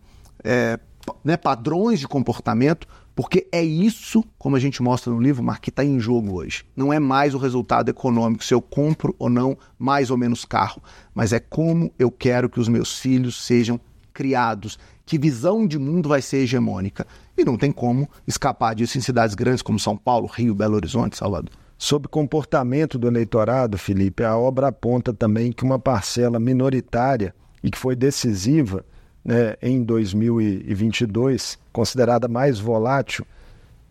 é, 0.42 0.80
né, 1.22 1.36
padrões 1.36 2.00
de 2.00 2.08
comportamento, 2.08 2.88
porque 3.14 3.46
é 3.52 3.62
isso, 3.62 4.24
como 4.40 4.56
a 4.56 4.60
gente 4.60 4.82
mostra 4.82 5.12
no 5.12 5.20
livro, 5.20 5.44
Mark, 5.44 5.62
que 5.62 5.70
está 5.70 5.84
em 5.84 6.00
jogo 6.00 6.34
hoje. 6.34 6.64
Não 6.78 6.94
é 6.94 7.00
mais 7.00 7.36
o 7.36 7.38
resultado 7.38 7.90
econômico, 7.90 8.42
se 8.42 8.54
eu 8.54 8.62
compro 8.62 9.14
ou 9.20 9.30
não 9.30 9.58
mais 9.78 10.10
ou 10.10 10.18
menos 10.18 10.46
carro, 10.46 10.82
mas 11.14 11.34
é 11.34 11.40
como 11.40 11.94
eu 12.00 12.10
quero 12.10 12.50
que 12.50 12.60
os 12.60 12.70
meus 12.70 12.98
filhos 12.98 13.44
sejam 13.44 13.82
criados, 14.14 14.80
que 15.12 15.18
visão 15.18 15.68
de 15.68 15.78
mundo 15.78 16.08
vai 16.08 16.22
ser 16.22 16.38
hegemônica. 16.38 17.06
E 17.38 17.44
não 17.44 17.58
tem 17.58 17.70
como 17.70 18.10
escapar 18.26 18.74
disso 18.74 18.98
em 18.98 19.02
cidades 19.02 19.36
grandes 19.36 19.62
como 19.62 19.78
São 19.78 19.98
Paulo, 19.98 20.26
Rio, 20.26 20.56
Belo 20.56 20.76
Horizonte, 20.76 21.18
Salvador. 21.18 21.52
Sobre 21.78 22.08
comportamento 22.08 22.98
do 22.98 23.10
eleitorado, 23.10 23.78
Felipe, 23.78 24.24
a 24.24 24.38
obra 24.38 24.70
aponta 24.70 25.14
também 25.14 25.52
que 25.52 25.66
uma 25.66 25.78
parcela 25.78 26.40
minoritária 26.40 27.36
e 27.62 27.70
que 27.70 27.78
foi 27.78 27.94
decisiva 27.94 28.86
né, 29.22 29.58
em 29.62 29.84
2022, 29.84 31.60
considerada 31.74 32.30
mais 32.30 32.58
volátil, 32.58 33.26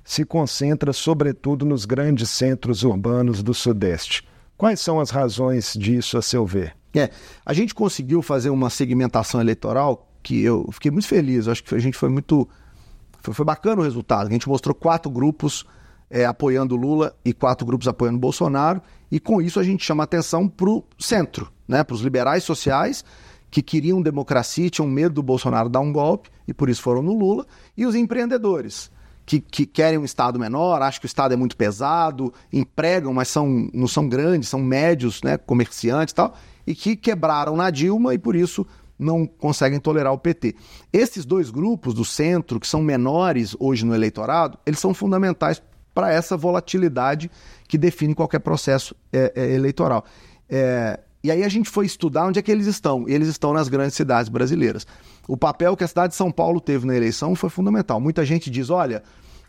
se 0.02 0.24
concentra 0.24 0.90
sobretudo 0.90 1.66
nos 1.66 1.84
grandes 1.84 2.30
centros 2.30 2.82
urbanos 2.82 3.42
do 3.42 3.52
Sudeste. 3.52 4.26
Quais 4.56 4.80
são 4.80 4.98
as 4.98 5.10
razões 5.10 5.74
disso, 5.78 6.16
a 6.16 6.22
seu 6.22 6.46
ver? 6.46 6.74
É, 6.94 7.10
a 7.44 7.52
gente 7.52 7.74
conseguiu 7.74 8.22
fazer 8.22 8.48
uma 8.48 8.70
segmentação 8.70 9.38
eleitoral 9.38 10.06
que 10.22 10.42
eu 10.42 10.68
fiquei 10.72 10.90
muito 10.90 11.08
feliz. 11.08 11.48
Acho 11.48 11.62
que 11.64 11.74
a 11.74 11.78
gente 11.78 11.96
foi 11.96 12.08
muito. 12.08 12.48
Foi, 13.20 13.34
foi 13.34 13.44
bacana 13.44 13.80
o 13.80 13.84
resultado. 13.84 14.28
A 14.28 14.30
gente 14.30 14.48
mostrou 14.48 14.74
quatro 14.74 15.10
grupos 15.10 15.64
é, 16.10 16.24
apoiando 16.24 16.74
Lula 16.76 17.14
e 17.24 17.32
quatro 17.32 17.66
grupos 17.66 17.86
apoiando 17.86 18.18
Bolsonaro, 18.18 18.82
e 19.10 19.20
com 19.20 19.40
isso 19.40 19.60
a 19.60 19.62
gente 19.62 19.84
chama 19.84 20.02
atenção 20.02 20.48
para 20.48 20.68
o 20.68 20.84
centro, 20.98 21.50
né, 21.68 21.84
para 21.84 21.94
os 21.94 22.00
liberais 22.00 22.42
sociais 22.42 23.04
que 23.50 23.62
queriam 23.62 24.00
democracia, 24.00 24.70
tinham 24.70 24.88
medo 24.88 25.16
do 25.16 25.22
Bolsonaro 25.22 25.68
dar 25.68 25.80
um 25.80 25.92
golpe 25.92 26.30
e 26.46 26.54
por 26.54 26.68
isso 26.68 26.82
foram 26.82 27.02
no 27.02 27.12
Lula, 27.12 27.46
e 27.76 27.84
os 27.84 27.94
empreendedores. 27.94 28.90
Que, 29.26 29.40
que, 29.40 29.64
querem 29.64 29.96
um 29.96 30.04
Estado 30.04 30.40
menor, 30.40 30.82
acham 30.82 31.00
que 31.00 31.06
o 31.06 31.08
Estado 31.08 31.32
é 31.32 31.36
muito 31.36 31.56
pesado, 31.56 32.34
empregam, 32.52 33.14
mas 33.14 33.28
são, 33.28 33.68
não 33.72 33.86
são 33.86 34.08
grandes, 34.08 34.48
são 34.48 34.60
médios, 34.60 35.22
né, 35.22 35.36
comerciantes 35.36 36.10
e 36.10 36.14
tal, 36.16 36.34
e 36.66 36.74
que 36.74 36.96
quebraram 36.96 37.56
na 37.56 37.70
Dilma 37.70 38.12
e 38.12 38.18
por 38.18 38.34
isso 38.34 38.66
não 39.00 39.26
conseguem 39.26 39.80
tolerar 39.80 40.12
o 40.12 40.18
PT. 40.18 40.54
Esses 40.92 41.24
dois 41.24 41.50
grupos 41.50 41.94
do 41.94 42.04
centro, 42.04 42.60
que 42.60 42.66
são 42.66 42.82
menores 42.82 43.56
hoje 43.58 43.84
no 43.84 43.94
eleitorado, 43.94 44.58
eles 44.66 44.78
são 44.78 44.92
fundamentais 44.92 45.62
para 45.94 46.12
essa 46.12 46.36
volatilidade 46.36 47.30
que 47.66 47.76
define 47.76 48.14
qualquer 48.14 48.40
processo 48.40 48.94
é, 49.12 49.32
é, 49.34 49.54
eleitoral. 49.54 50.04
É, 50.48 51.00
e 51.22 51.30
aí 51.30 51.44
a 51.44 51.48
gente 51.48 51.68
foi 51.68 51.84
estudar 51.84 52.26
onde 52.26 52.38
é 52.38 52.42
que 52.42 52.50
eles 52.50 52.66
estão. 52.66 53.08
E 53.08 53.12
eles 53.12 53.28
estão 53.28 53.52
nas 53.52 53.68
grandes 53.68 53.94
cidades 53.94 54.28
brasileiras. 54.28 54.86
O 55.28 55.36
papel 55.36 55.76
que 55.76 55.84
a 55.84 55.88
cidade 55.88 56.12
de 56.12 56.16
São 56.16 56.30
Paulo 56.30 56.60
teve 56.60 56.86
na 56.86 56.96
eleição 56.96 57.34
foi 57.34 57.50
fundamental. 57.50 58.00
Muita 58.00 58.24
gente 58.24 58.50
diz: 58.50 58.70
olha, 58.70 59.02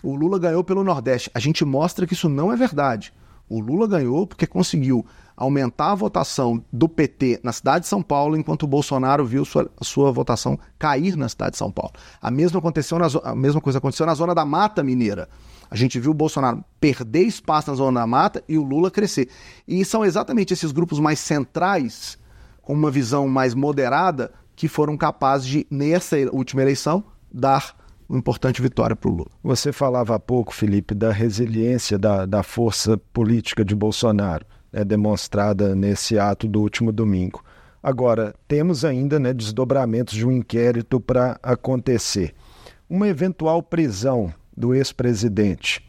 o 0.03 0.15
Lula 0.15 0.37
ganhou 0.37 0.63
pelo 0.63 0.83
Nordeste. 0.83 1.31
A 1.33 1.39
gente 1.39 1.63
mostra 1.63 2.05
que 2.05 2.13
isso 2.13 2.27
não 2.27 2.51
é 2.51 2.55
verdade. 2.55 3.13
O 3.51 3.59
Lula 3.59 3.85
ganhou 3.85 4.25
porque 4.25 4.47
conseguiu 4.47 5.05
aumentar 5.35 5.91
a 5.91 5.95
votação 5.95 6.63
do 6.71 6.87
PT 6.87 7.41
na 7.43 7.51
cidade 7.51 7.81
de 7.81 7.89
São 7.89 8.01
Paulo, 8.01 8.37
enquanto 8.37 8.63
o 8.63 8.67
Bolsonaro 8.67 9.25
viu 9.25 9.43
sua, 9.43 9.69
sua 9.81 10.09
votação 10.09 10.57
cair 10.79 11.17
na 11.17 11.27
cidade 11.27 11.51
de 11.51 11.57
São 11.57 11.69
Paulo. 11.69 11.91
A 12.21 12.31
mesma, 12.31 12.59
aconteceu 12.59 12.97
na, 12.97 13.07
a 13.25 13.35
mesma 13.35 13.59
coisa 13.59 13.79
aconteceu 13.79 14.05
na 14.05 14.13
zona 14.13 14.33
da 14.33 14.45
Mata 14.45 14.81
Mineira. 14.81 15.27
A 15.69 15.75
gente 15.75 15.99
viu 15.99 16.11
o 16.11 16.13
Bolsonaro 16.13 16.63
perder 16.79 17.23
espaço 17.23 17.69
na 17.69 17.75
zona 17.75 17.99
da 17.99 18.07
mata 18.07 18.41
e 18.47 18.57
o 18.57 18.63
Lula 18.63 18.89
crescer. 18.89 19.27
E 19.67 19.83
são 19.83 20.05
exatamente 20.05 20.53
esses 20.53 20.71
grupos 20.71 20.99
mais 20.99 21.19
centrais, 21.19 22.17
com 22.61 22.73
uma 22.73 22.89
visão 22.89 23.27
mais 23.27 23.53
moderada, 23.53 24.31
que 24.55 24.69
foram 24.69 24.95
capazes 24.95 25.47
de, 25.47 25.67
nessa 25.69 26.15
última 26.31 26.61
eleição, 26.61 27.03
dar 27.29 27.75
uma 28.11 28.19
importante 28.19 28.61
vitória 28.61 28.93
para 28.93 29.09
o 29.09 29.13
Lula. 29.13 29.31
Você 29.41 29.71
falava 29.71 30.15
há 30.15 30.19
pouco, 30.19 30.53
Felipe, 30.53 30.93
da 30.93 31.11
resiliência 31.13 31.97
da, 31.97 32.25
da 32.25 32.43
força 32.43 32.97
política 33.13 33.63
de 33.63 33.73
Bolsonaro, 33.73 34.45
né, 34.71 34.83
demonstrada 34.83 35.73
nesse 35.73 36.19
ato 36.19 36.45
do 36.45 36.61
último 36.61 36.91
domingo. 36.91 37.41
Agora, 37.81 38.35
temos 38.49 38.83
ainda 38.83 39.17
né, 39.17 39.33
desdobramentos 39.33 40.13
de 40.13 40.27
um 40.27 40.31
inquérito 40.31 40.99
para 40.99 41.39
acontecer. 41.41 42.33
Uma 42.89 43.07
eventual 43.07 43.63
prisão 43.63 44.31
do 44.55 44.75
ex-presidente 44.75 45.81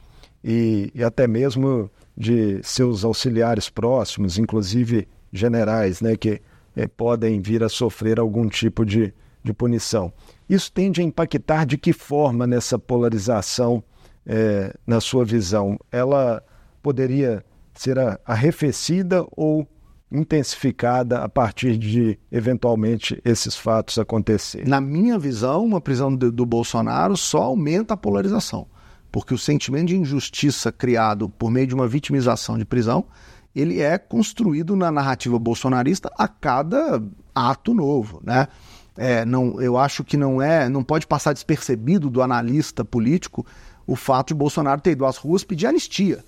e, 0.45 0.93
e, 0.95 1.03
até 1.03 1.27
mesmo 1.27 1.91
de 2.17 2.61
seus 2.63 3.05
auxiliares 3.05 3.69
próximos, 3.69 4.39
inclusive 4.39 5.09
generais, 5.33 6.01
né, 6.01 6.17
que 6.17 6.41
eh, 6.77 6.87
podem 6.87 7.41
vir 7.41 7.65
a 7.65 7.69
sofrer 7.69 8.21
algum 8.21 8.49
tipo 8.49 8.87
de, 8.87 9.13
de 9.43 9.53
punição. 9.53 10.13
Isso 10.49 10.71
tende 10.71 11.01
a 11.01 11.05
impactar 11.05 11.65
de 11.65 11.77
que 11.77 11.93
forma 11.93 12.47
nessa 12.47 12.79
polarização, 12.79 13.83
eh, 14.27 14.75
na 14.87 15.01
sua 15.01 15.25
visão? 15.25 15.79
Ela 15.91 16.43
poderia 16.83 17.45
ser 17.75 17.97
arrefecida 18.25 19.27
ou 19.37 19.67
intensificada 20.11 21.21
a 21.21 21.29
partir 21.29 21.79
de, 21.79 22.19
eventualmente, 22.31 23.21
esses 23.25 23.57
fatos 23.57 23.99
acontecerem? 23.99 24.69
Na 24.69 24.81
minha 24.81 25.19
visão, 25.19 25.65
uma 25.65 25.81
prisão 25.81 26.15
do, 26.15 26.31
do 26.31 26.45
Bolsonaro 26.45 27.17
só 27.17 27.43
aumenta 27.43 27.95
a 27.95 27.97
polarização, 27.97 28.67
porque 29.11 29.33
o 29.33 29.39
sentimento 29.39 29.89
de 29.89 29.97
injustiça 29.97 30.71
criado 30.71 31.29
por 31.31 31.51
meio 31.51 31.67
de 31.67 31.75
uma 31.75 31.89
vitimização 31.89 32.59
de 32.59 32.65
prisão, 32.65 33.07
ele 33.55 33.81
é 33.81 33.97
construído 33.99 34.77
na 34.77 34.91
narrativa 34.91 35.39
bolsonarista 35.39 36.11
a 36.17 36.29
cada 36.29 37.03
ato 37.35 37.73
novo, 37.73 38.21
né? 38.23 38.49
É, 38.97 39.25
não, 39.25 39.61
eu 39.61 39.79
acho 39.79 40.05
que 40.05 40.17
não 40.17 40.41
é, 40.41 40.69
não 40.69 40.85
pode 40.85 41.07
passar 41.07 41.33
despercebido 41.33 42.11
do 42.11 42.23
analista 42.23 42.85
político 42.85 43.47
o 43.87 43.97
fato 43.97 44.29
de 44.29 44.35
Bolsonaro 44.35 44.81
ter 44.81 44.93
ido 44.93 45.07
às 45.07 45.17
ruas 45.17 45.45
pedir 45.45 45.67
anistia. 45.67 46.25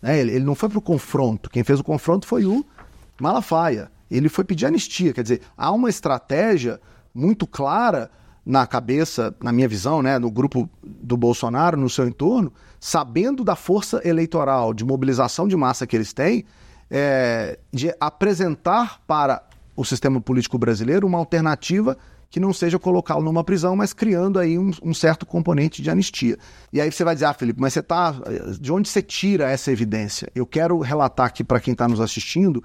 Né? 0.00 0.18
Ele, 0.20 0.32
ele 0.32 0.44
não 0.44 0.54
foi 0.54 0.68
para 0.68 0.78
o 0.78 0.82
confronto. 0.82 1.50
Quem 1.50 1.64
fez 1.64 1.80
o 1.80 1.84
confronto 1.84 2.26
foi 2.26 2.44
o 2.44 2.64
Malafaia. 3.20 3.90
Ele 4.10 4.28
foi 4.28 4.44
pedir 4.44 4.66
anistia, 4.66 5.12
quer 5.12 5.22
dizer, 5.22 5.40
há 5.56 5.72
uma 5.72 5.88
estratégia 5.88 6.80
muito 7.14 7.46
clara 7.46 8.10
na 8.44 8.64
cabeça, 8.64 9.34
na 9.42 9.52
minha 9.52 9.66
visão, 9.66 10.00
né, 10.00 10.18
no 10.18 10.30
grupo 10.30 10.70
do 10.80 11.16
Bolsonaro, 11.16 11.76
no 11.76 11.90
seu 11.90 12.06
entorno, 12.06 12.52
sabendo 12.78 13.42
da 13.42 13.56
força 13.56 14.00
eleitoral, 14.04 14.72
de 14.72 14.84
mobilização 14.84 15.48
de 15.48 15.56
massa 15.56 15.86
que 15.86 15.96
eles 15.96 16.12
têm, 16.12 16.44
é, 16.88 17.58
de 17.72 17.92
apresentar 17.98 19.00
para 19.04 19.42
o 19.76 19.84
sistema 19.84 20.20
político 20.20 20.58
brasileiro 20.58 21.06
uma 21.06 21.18
alternativa 21.18 21.96
que 22.28 22.40
não 22.40 22.52
seja 22.52 22.78
colocá-lo 22.78 23.22
numa 23.22 23.44
prisão, 23.44 23.76
mas 23.76 23.92
criando 23.92 24.38
aí 24.38 24.58
um, 24.58 24.70
um, 24.82 24.92
certo 24.92 25.24
componente 25.24 25.80
de 25.80 25.90
anistia. 25.90 26.36
E 26.72 26.80
aí 26.80 26.90
você 26.90 27.04
vai 27.04 27.14
dizer, 27.14 27.26
ah, 27.26 27.34
Felipe, 27.34 27.60
mas 27.60 27.72
você 27.72 27.82
tá. 27.82 28.14
De 28.58 28.72
onde 28.72 28.88
você 28.88 29.00
tira 29.00 29.48
essa 29.50 29.70
evidência? 29.70 30.28
Eu 30.34 30.44
quero 30.44 30.78
relatar 30.80 31.26
aqui 31.26 31.44
para 31.44 31.60
quem 31.60 31.72
está 31.72 31.86
nos 31.86 32.00
assistindo 32.00 32.62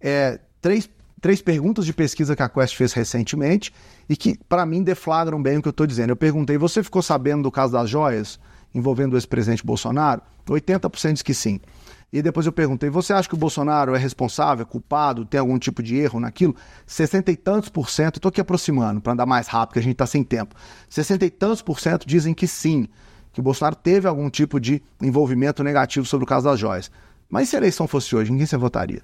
é, 0.00 0.40
três, 0.60 0.90
três 1.20 1.40
perguntas 1.40 1.86
de 1.86 1.92
pesquisa 1.92 2.34
que 2.34 2.42
a 2.42 2.48
Quest 2.48 2.76
fez 2.76 2.92
recentemente 2.92 3.72
e 4.08 4.16
que, 4.16 4.38
para 4.48 4.66
mim, 4.66 4.82
deflagram 4.82 5.40
bem 5.40 5.58
o 5.58 5.62
que 5.62 5.68
eu 5.68 5.70
estou 5.70 5.86
dizendo. 5.86 6.10
Eu 6.10 6.16
perguntei: 6.16 6.58
você 6.58 6.82
ficou 6.82 7.02
sabendo 7.02 7.44
do 7.44 7.52
caso 7.52 7.72
das 7.72 7.88
joias 7.88 8.40
envolvendo 8.74 9.14
o 9.14 9.16
ex-presidente 9.16 9.64
Bolsonaro? 9.64 10.20
80% 10.46 11.12
diz 11.12 11.22
que 11.22 11.34
sim. 11.34 11.60
E 12.14 12.22
depois 12.22 12.46
eu 12.46 12.52
perguntei: 12.52 12.88
você 12.88 13.12
acha 13.12 13.28
que 13.28 13.34
o 13.34 13.36
Bolsonaro 13.36 13.92
é 13.92 13.98
responsável, 13.98 14.64
culpado, 14.64 15.24
tem 15.24 15.40
algum 15.40 15.58
tipo 15.58 15.82
de 15.82 15.96
erro 15.96 16.20
naquilo? 16.20 16.54
60 16.86 17.32
e 17.32 17.36
tantos 17.36 17.68
por 17.68 17.90
cento, 17.90 18.18
estou 18.18 18.28
aqui 18.28 18.40
aproximando 18.40 19.00
para 19.00 19.14
andar 19.14 19.26
mais 19.26 19.48
rápido, 19.48 19.72
que 19.72 19.78
a 19.80 19.82
gente 19.82 19.94
está 19.94 20.06
sem 20.06 20.22
tempo. 20.22 20.54
60 20.88 21.26
e 21.26 21.30
tantos 21.30 21.60
por 21.60 21.80
cento 21.80 22.06
dizem 22.06 22.32
que 22.32 22.46
sim, 22.46 22.86
que 23.32 23.40
o 23.40 23.42
Bolsonaro 23.42 23.74
teve 23.74 24.06
algum 24.06 24.30
tipo 24.30 24.60
de 24.60 24.80
envolvimento 25.02 25.64
negativo 25.64 26.06
sobre 26.06 26.22
o 26.22 26.26
caso 26.26 26.44
das 26.44 26.60
joias. 26.60 26.88
Mas 27.28 27.48
se 27.48 27.56
a 27.56 27.58
eleição 27.58 27.88
fosse 27.88 28.14
hoje, 28.14 28.30
ninguém 28.30 28.46
se 28.46 28.56
votaria. 28.56 29.02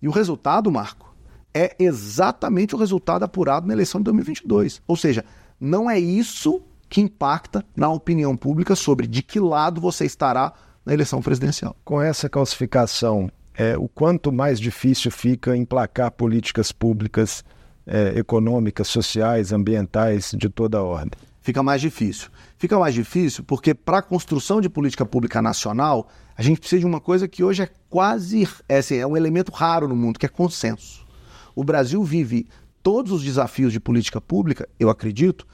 E 0.00 0.06
o 0.06 0.12
resultado, 0.12 0.70
Marco, 0.70 1.12
é 1.52 1.74
exatamente 1.76 2.76
o 2.76 2.78
resultado 2.78 3.24
apurado 3.24 3.66
na 3.66 3.72
eleição 3.72 4.00
de 4.00 4.04
2022. 4.04 4.80
Ou 4.86 4.96
seja, 4.96 5.24
não 5.58 5.90
é 5.90 5.98
isso 5.98 6.62
que 6.88 7.00
impacta 7.00 7.64
na 7.74 7.88
opinião 7.88 8.36
pública 8.36 8.76
sobre 8.76 9.08
de 9.08 9.24
que 9.24 9.40
lado 9.40 9.80
você 9.80 10.04
estará 10.04 10.52
na 10.84 10.92
eleição 10.92 11.22
presidencial. 11.22 11.76
Com 11.84 12.00
essa 12.00 12.28
calcificação, 12.28 13.30
é, 13.54 13.76
o 13.76 13.88
quanto 13.88 14.32
mais 14.32 14.60
difícil 14.60 15.10
fica 15.10 15.56
emplacar 15.56 16.10
políticas 16.10 16.72
públicas 16.72 17.44
é, 17.86 18.18
econômicas, 18.18 18.88
sociais, 18.88 19.52
ambientais 19.52 20.34
de 20.36 20.48
toda 20.48 20.78
a 20.78 20.82
ordem? 20.82 21.12
Fica 21.40 21.62
mais 21.62 21.80
difícil. 21.80 22.30
Fica 22.56 22.78
mais 22.78 22.94
difícil 22.94 23.44
porque, 23.44 23.74
para 23.74 23.98
a 23.98 24.02
construção 24.02 24.60
de 24.60 24.68
política 24.68 25.04
pública 25.04 25.42
nacional, 25.42 26.08
a 26.36 26.42
gente 26.42 26.58
precisa 26.58 26.80
de 26.80 26.86
uma 26.86 27.00
coisa 27.00 27.28
que 27.28 27.44
hoje 27.44 27.62
é 27.62 27.68
quase 27.88 28.48
é, 28.68 28.78
assim, 28.78 28.96
é 28.96 29.06
um 29.06 29.16
elemento 29.16 29.52
raro 29.52 29.86
no 29.86 29.94
mundo, 29.94 30.18
que 30.18 30.26
é 30.26 30.28
consenso. 30.28 31.06
O 31.54 31.62
Brasil 31.62 32.02
vive 32.02 32.48
todos 32.82 33.12
os 33.12 33.22
desafios 33.22 33.72
de 33.72 33.78
política 33.78 34.20
pública, 34.20 34.68
eu 34.80 34.90
acredito, 34.90 35.46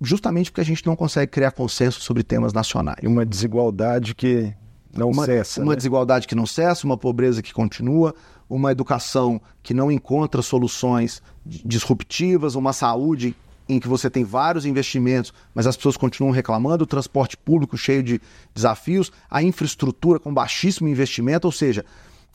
justamente 0.00 0.50
porque 0.50 0.60
a 0.60 0.64
gente 0.64 0.84
não 0.86 0.96
consegue 0.96 1.30
criar 1.30 1.50
consenso 1.52 2.00
sobre 2.00 2.22
temas 2.22 2.52
nacionais. 2.52 2.98
E 3.02 3.06
uma 3.06 3.24
desigualdade 3.24 4.14
que 4.14 4.54
não 4.96 5.10
uma, 5.10 5.24
cessa. 5.24 5.62
Uma 5.62 5.72
né? 5.72 5.76
desigualdade 5.76 6.26
que 6.26 6.34
não 6.34 6.46
cessa, 6.46 6.86
uma 6.86 6.96
pobreza 6.96 7.42
que 7.42 7.52
continua, 7.52 8.14
uma 8.48 8.72
educação 8.72 9.40
que 9.62 9.74
não 9.74 9.90
encontra 9.90 10.42
soluções 10.42 11.22
disruptivas, 11.44 12.54
uma 12.54 12.72
saúde 12.72 13.34
em 13.68 13.80
que 13.80 13.88
você 13.88 14.08
tem 14.08 14.22
vários 14.22 14.64
investimentos, 14.64 15.32
mas 15.52 15.66
as 15.66 15.76
pessoas 15.76 15.96
continuam 15.96 16.32
reclamando, 16.32 16.84
o 16.84 16.86
transporte 16.86 17.36
público 17.36 17.76
cheio 17.76 18.02
de 18.02 18.20
desafios, 18.54 19.10
a 19.28 19.42
infraestrutura 19.42 20.20
com 20.20 20.32
baixíssimo 20.32 20.88
investimento, 20.88 21.48
ou 21.48 21.52
seja, 21.52 21.84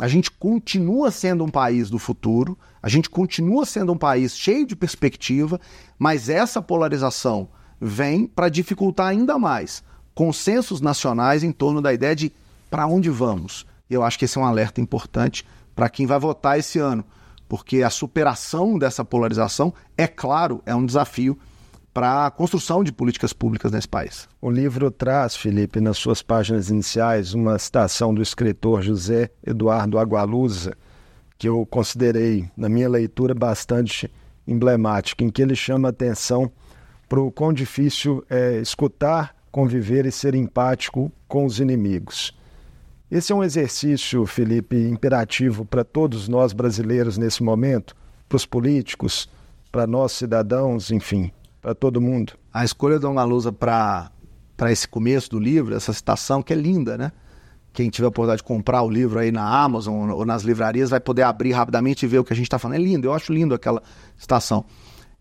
a 0.01 0.07
gente 0.07 0.31
continua 0.31 1.11
sendo 1.11 1.43
um 1.43 1.47
país 1.47 1.87
do 1.87 1.99
futuro, 1.99 2.57
a 2.81 2.89
gente 2.89 3.07
continua 3.07 3.67
sendo 3.67 3.93
um 3.93 3.97
país 3.97 4.35
cheio 4.35 4.65
de 4.65 4.75
perspectiva, 4.75 5.61
mas 5.99 6.27
essa 6.27 6.59
polarização 6.59 7.47
vem 7.79 8.25
para 8.25 8.49
dificultar 8.49 9.09
ainda 9.09 9.37
mais 9.37 9.83
consensos 10.15 10.81
nacionais 10.81 11.43
em 11.43 11.51
torno 11.51 11.83
da 11.83 11.93
ideia 11.93 12.15
de 12.15 12.31
para 12.67 12.87
onde 12.87 13.11
vamos. 13.11 13.63
Eu 13.87 14.01
acho 14.01 14.17
que 14.17 14.25
esse 14.25 14.39
é 14.39 14.41
um 14.41 14.45
alerta 14.45 14.81
importante 14.81 15.45
para 15.75 15.87
quem 15.87 16.07
vai 16.07 16.17
votar 16.17 16.57
esse 16.57 16.79
ano 16.79 17.05
porque 17.47 17.83
a 17.83 17.89
superação 17.91 18.79
dessa 18.79 19.05
polarização, 19.05 19.71
é 19.95 20.07
claro, 20.07 20.63
é 20.65 20.73
um 20.73 20.85
desafio 20.85 21.37
para 21.93 22.25
a 22.25 22.31
construção 22.31 22.83
de 22.83 22.91
políticas 22.91 23.33
públicas 23.33 23.71
nesse 23.71 23.87
país. 23.87 24.27
O 24.41 24.49
livro 24.49 24.89
traz, 24.89 25.35
Felipe, 25.35 25.81
nas 25.81 25.97
suas 25.97 26.21
páginas 26.21 26.69
iniciais, 26.69 27.33
uma 27.33 27.59
citação 27.59 28.13
do 28.13 28.21
escritor 28.21 28.81
José 28.81 29.29
Eduardo 29.45 29.99
Agualusa, 29.99 30.73
que 31.37 31.49
eu 31.49 31.65
considerei, 31.65 32.49
na 32.55 32.69
minha 32.69 32.87
leitura, 32.87 33.33
bastante 33.33 34.09
emblemática, 34.47 35.23
em 35.23 35.29
que 35.29 35.41
ele 35.41 35.55
chama 35.55 35.89
atenção 35.89 36.51
para 37.09 37.19
o 37.19 37.31
quão 37.31 37.51
difícil 37.51 38.23
é 38.29 38.59
escutar, 38.59 39.35
conviver 39.51 40.05
e 40.05 40.11
ser 40.11 40.33
empático 40.33 41.11
com 41.27 41.45
os 41.45 41.59
inimigos. 41.59 42.31
Esse 43.09 43.33
é 43.33 43.35
um 43.35 43.43
exercício, 43.43 44.25
Felipe, 44.25 44.77
imperativo 44.77 45.65
para 45.65 45.83
todos 45.83 46.29
nós 46.29 46.53
brasileiros 46.53 47.17
nesse 47.17 47.43
momento, 47.43 47.93
para 48.29 48.37
os 48.37 48.45
políticos, 48.45 49.29
para 49.69 49.85
nós 49.85 50.13
cidadãos, 50.13 50.91
enfim, 50.91 51.33
para 51.61 51.75
todo 51.75 52.01
mundo. 52.01 52.33
A 52.51 52.65
escolha 52.65 52.99
da 52.99 53.07
Dona 53.07 53.23
Lusa 53.23 53.51
para 53.51 54.11
esse 54.69 54.87
começo 54.87 55.29
do 55.29 55.39
livro, 55.39 55.75
essa 55.75 55.93
citação 55.93 56.41
que 56.41 56.51
é 56.51 56.55
linda, 56.55 56.97
né? 56.97 57.11
Quem 57.71 57.89
tiver 57.89 58.05
a 58.05 58.09
oportunidade 58.09 58.41
de 58.41 58.47
comprar 58.47 58.81
o 58.81 58.89
livro 58.89 59.19
aí 59.19 59.31
na 59.31 59.47
Amazon 59.47 60.09
ou 60.09 60.25
nas 60.25 60.41
livrarias 60.41 60.89
vai 60.89 60.99
poder 60.99 61.21
abrir 61.21 61.53
rapidamente 61.53 62.03
e 62.03 62.07
ver 62.07 62.19
o 62.19 62.23
que 62.23 62.33
a 62.33 62.35
gente 62.35 62.47
está 62.47 62.59
falando. 62.59 62.75
É 62.77 62.79
lindo, 62.83 63.07
eu 63.07 63.13
acho 63.13 63.31
lindo 63.31 63.55
aquela 63.55 63.81
citação. 64.17 64.65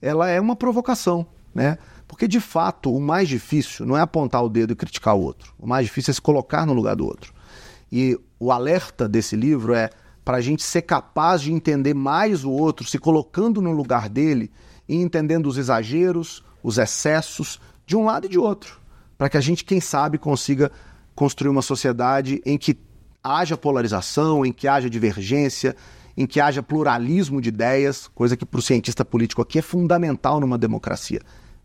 Ela 0.02 0.28
é 0.28 0.40
uma 0.40 0.56
provocação, 0.56 1.26
né? 1.54 1.78
Porque 2.08 2.26
de 2.26 2.40
fato 2.40 2.92
o 2.92 3.00
mais 3.00 3.28
difícil 3.28 3.86
não 3.86 3.96
é 3.96 4.00
apontar 4.00 4.42
o 4.42 4.48
dedo 4.48 4.72
e 4.72 4.76
criticar 4.76 5.14
o 5.14 5.20
outro. 5.20 5.54
O 5.56 5.66
mais 5.66 5.86
difícil 5.86 6.10
é 6.10 6.14
se 6.14 6.20
colocar 6.20 6.66
no 6.66 6.72
lugar 6.72 6.96
do 6.96 7.06
outro. 7.06 7.32
E 7.92 8.18
o 8.38 8.50
alerta 8.50 9.08
desse 9.08 9.36
livro 9.36 9.72
é 9.72 9.90
para 10.24 10.38
a 10.38 10.40
gente 10.40 10.62
ser 10.62 10.82
capaz 10.82 11.42
de 11.42 11.52
entender 11.52 11.94
mais 11.94 12.44
o 12.44 12.50
outro, 12.50 12.86
se 12.86 12.98
colocando 12.98 13.60
no 13.60 13.70
lugar 13.70 14.08
dele 14.08 14.50
e 14.90 14.96
entendendo 14.96 15.46
os 15.46 15.56
exageros, 15.56 16.42
os 16.64 16.76
excessos, 16.76 17.60
de 17.86 17.96
um 17.96 18.04
lado 18.04 18.26
e 18.26 18.28
de 18.28 18.40
outro. 18.40 18.80
Para 19.16 19.28
que 19.28 19.36
a 19.36 19.40
gente, 19.40 19.64
quem 19.64 19.80
sabe, 19.80 20.18
consiga 20.18 20.72
construir 21.14 21.48
uma 21.48 21.62
sociedade 21.62 22.42
em 22.44 22.58
que 22.58 22.76
haja 23.22 23.56
polarização, 23.56 24.44
em 24.44 24.52
que 24.52 24.66
haja 24.66 24.90
divergência, 24.90 25.76
em 26.16 26.26
que 26.26 26.40
haja 26.40 26.60
pluralismo 26.60 27.40
de 27.40 27.50
ideias, 27.50 28.08
coisa 28.08 28.36
que 28.36 28.44
para 28.44 28.58
o 28.58 28.62
cientista 28.62 29.04
político 29.04 29.40
aqui 29.40 29.60
é 29.60 29.62
fundamental 29.62 30.40
numa 30.40 30.58
democracia, 30.58 31.20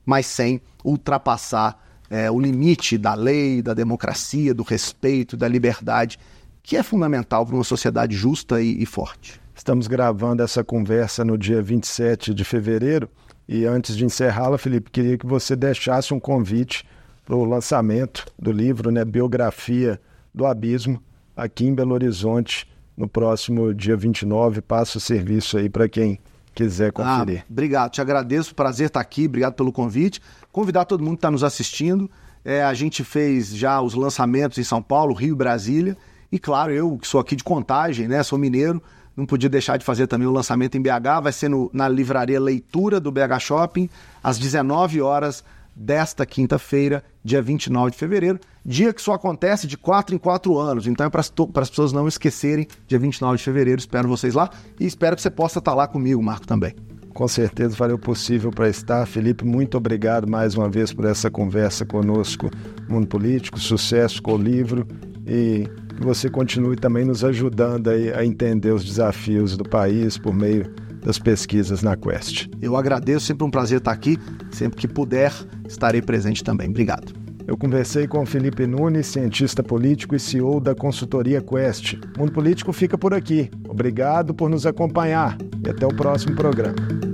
mas 0.06 0.28
sem 0.28 0.62
ultrapassar 0.84 1.84
é, 2.12 2.30
o 2.30 2.40
limite 2.40 2.96
da 2.96 3.16
lei, 3.16 3.60
da 3.60 3.74
democracia, 3.74 4.54
do 4.54 4.62
respeito, 4.62 5.36
da 5.36 5.48
liberdade, 5.48 6.20
que 6.62 6.78
é 6.78 6.84
fundamental 6.84 7.44
para 7.44 7.56
uma 7.56 7.64
sociedade 7.64 8.16
justa 8.16 8.62
e, 8.62 8.84
e 8.84 8.86
forte. 8.86 9.42
Estamos 9.66 9.88
gravando 9.88 10.44
essa 10.44 10.64
conversa 10.64 11.26
no 11.26 11.40
dia 11.40 11.60
27 11.60 12.36
de 12.36 12.44
fevereiro 12.44 13.10
e 13.48 13.66
antes 13.66 13.98
de 13.98 14.06
encerrá-la, 14.06 14.60
Felipe, 14.60 14.92
queria 14.92 15.18
que 15.18 15.26
você 15.26 15.56
deixasse 15.56 16.14
um 16.14 16.20
convite 16.20 16.86
para 17.26 17.36
o 17.36 17.44
lançamento 17.44 18.28
do 18.38 18.52
livro, 18.52 18.92
né, 18.92 19.04
Biografia 19.04 20.00
do 20.32 20.46
Abismo, 20.46 21.02
aqui 21.36 21.66
em 21.66 21.74
Belo 21.74 21.96
Horizonte, 21.96 22.72
no 22.96 23.08
próximo 23.08 23.74
dia 23.74 23.98
29. 23.98 24.62
Passa 24.62 25.00
o 25.00 25.02
serviço 25.02 25.58
aí 25.58 25.68
para 25.68 25.90
quem 25.90 26.20
quiser 26.54 26.92
conferir. 26.92 27.40
Ah, 27.42 27.46
obrigado, 27.50 27.92
te 27.92 28.02
agradeço, 28.02 28.54
prazer 28.54 28.86
estar 28.86 29.00
aqui, 29.00 29.26
obrigado 29.26 29.56
pelo 29.56 29.72
convite. 29.72 30.22
Convidar 30.52 30.86
todo 30.86 31.04
mundo 31.04 31.16
que 31.16 31.18
está 31.26 31.32
nos 31.32 31.44
assistindo. 31.44 32.08
É, 32.46 32.64
a 32.64 32.76
gente 32.76 33.04
fez 33.04 33.48
já 33.48 33.82
os 33.82 33.96
lançamentos 33.96 34.60
em 34.60 34.64
São 34.64 34.80
Paulo, 34.80 35.16
Rio 35.16 35.34
e 35.34 35.36
Brasília. 35.36 35.98
E 36.32 36.38
claro, 36.38 36.72
eu 36.72 37.00
que 37.00 37.08
sou 37.08 37.20
aqui 37.20 37.36
de 37.36 37.44
contagem, 37.44 38.08
né? 38.08 38.22
Sou 38.22 38.38
mineiro, 38.38 38.80
não 39.16 39.26
podia 39.26 39.50
deixar 39.50 39.78
de 39.78 39.86
fazer 39.86 40.08
também 40.08 40.28
o 40.28 40.32
lançamento 40.32 40.78
em 40.78 40.82
BH. 40.82 41.22
Vai 41.24 41.32
ser 41.32 41.50
no, 41.50 41.70
na 41.74 41.88
livraria 41.88 42.40
Leitura 42.40 43.00
do 43.00 43.12
BH 43.12 43.40
Shopping, 43.40 43.90
às 44.24 44.38
19 44.38 45.02
horas 45.02 45.44
desta 45.76 46.26
quinta-feira, 46.26 47.04
dia 47.24 47.42
29 47.42 47.92
de 47.92 47.98
fevereiro. 47.98 48.40
Dia 48.66 48.94
que 48.94 49.02
só 49.02 49.14
acontece 49.14 49.68
de 49.68 49.78
4 49.78 50.16
em 50.16 50.18
4 50.18 50.58
anos. 50.58 50.88
Então 50.88 51.06
é 51.06 51.10
para 51.10 51.22
as 51.22 51.70
pessoas 51.70 51.92
não 51.92 52.08
esquecerem, 52.08 52.68
dia 52.88 52.98
29 52.98 53.38
de 53.38 53.44
fevereiro. 53.44 53.80
Espero 53.80 54.08
vocês 54.08 54.34
lá 54.34 54.50
e 54.80 54.86
espero 54.86 55.16
que 55.16 55.22
você 55.22 55.30
possa 55.30 55.60
estar 55.60 55.74
lá 55.74 55.88
comigo, 55.88 56.22
Marco, 56.24 56.48
também. 56.48 56.74
Com 57.14 57.28
certeza 57.28 57.76
farei 57.76 57.96
o 57.96 58.00
possível 58.00 58.52
para 58.52 58.68
estar. 58.68 59.06
Felipe, 59.06 59.46
muito 59.46 59.78
obrigado 59.78 60.28
mais 60.28 60.56
uma 60.56 60.70
vez 60.70 60.92
por 60.92 61.06
essa 61.06 61.32
conversa 61.32 61.86
conosco. 61.86 62.50
Mundo 62.90 63.08
Político, 63.08 63.60
sucesso 63.60 64.22
com 64.22 64.34
o 64.34 64.38
livro 64.38 64.86
e 65.26 65.66
que 65.96 66.04
você 66.04 66.30
continue 66.30 66.76
também 66.76 67.06
nos 67.06 67.24
ajudando 67.24 67.90
a 67.90 68.26
entender 68.26 68.72
os 68.72 68.84
desafios 68.84 69.58
do 69.58 69.64
país 69.64 70.18
por 70.18 70.34
meio 70.34 70.66
das 71.02 71.20
pesquisas 71.20 71.84
na 71.84 71.96
Quest. 71.96 72.48
Eu 72.62 72.76
agradeço, 72.76 73.28
sempre 73.28 73.46
um 73.46 73.52
prazer 73.52 73.78
estar 73.78 73.92
aqui. 73.92 74.18
Sempre 74.52 74.78
que 74.78 74.88
puder, 74.88 75.32
estarei 75.68 76.02
presente 76.02 76.44
também. 76.44 76.70
Obrigado. 76.70 77.14
Eu 77.48 77.56
conversei 77.56 78.08
com 78.08 78.26
Felipe 78.26 78.66
Nunes, 78.66 79.06
cientista 79.06 79.62
político 79.62 80.16
e 80.16 80.20
CEO 80.20 80.60
da 80.60 80.74
consultoria 80.74 81.42
Quest. 81.42 81.94
O 82.18 82.22
Mundo 82.22 82.32
Político 82.32 82.74
fica 82.74 82.98
por 82.98 83.14
aqui. 83.14 83.52
Obrigado 83.70 84.34
por 84.34 84.50
nos 84.50 84.66
acompanhar 84.66 85.38
e 85.64 85.70
até 85.70 85.86
o 85.86 85.94
próximo 85.94 86.36
programa. 86.36 87.05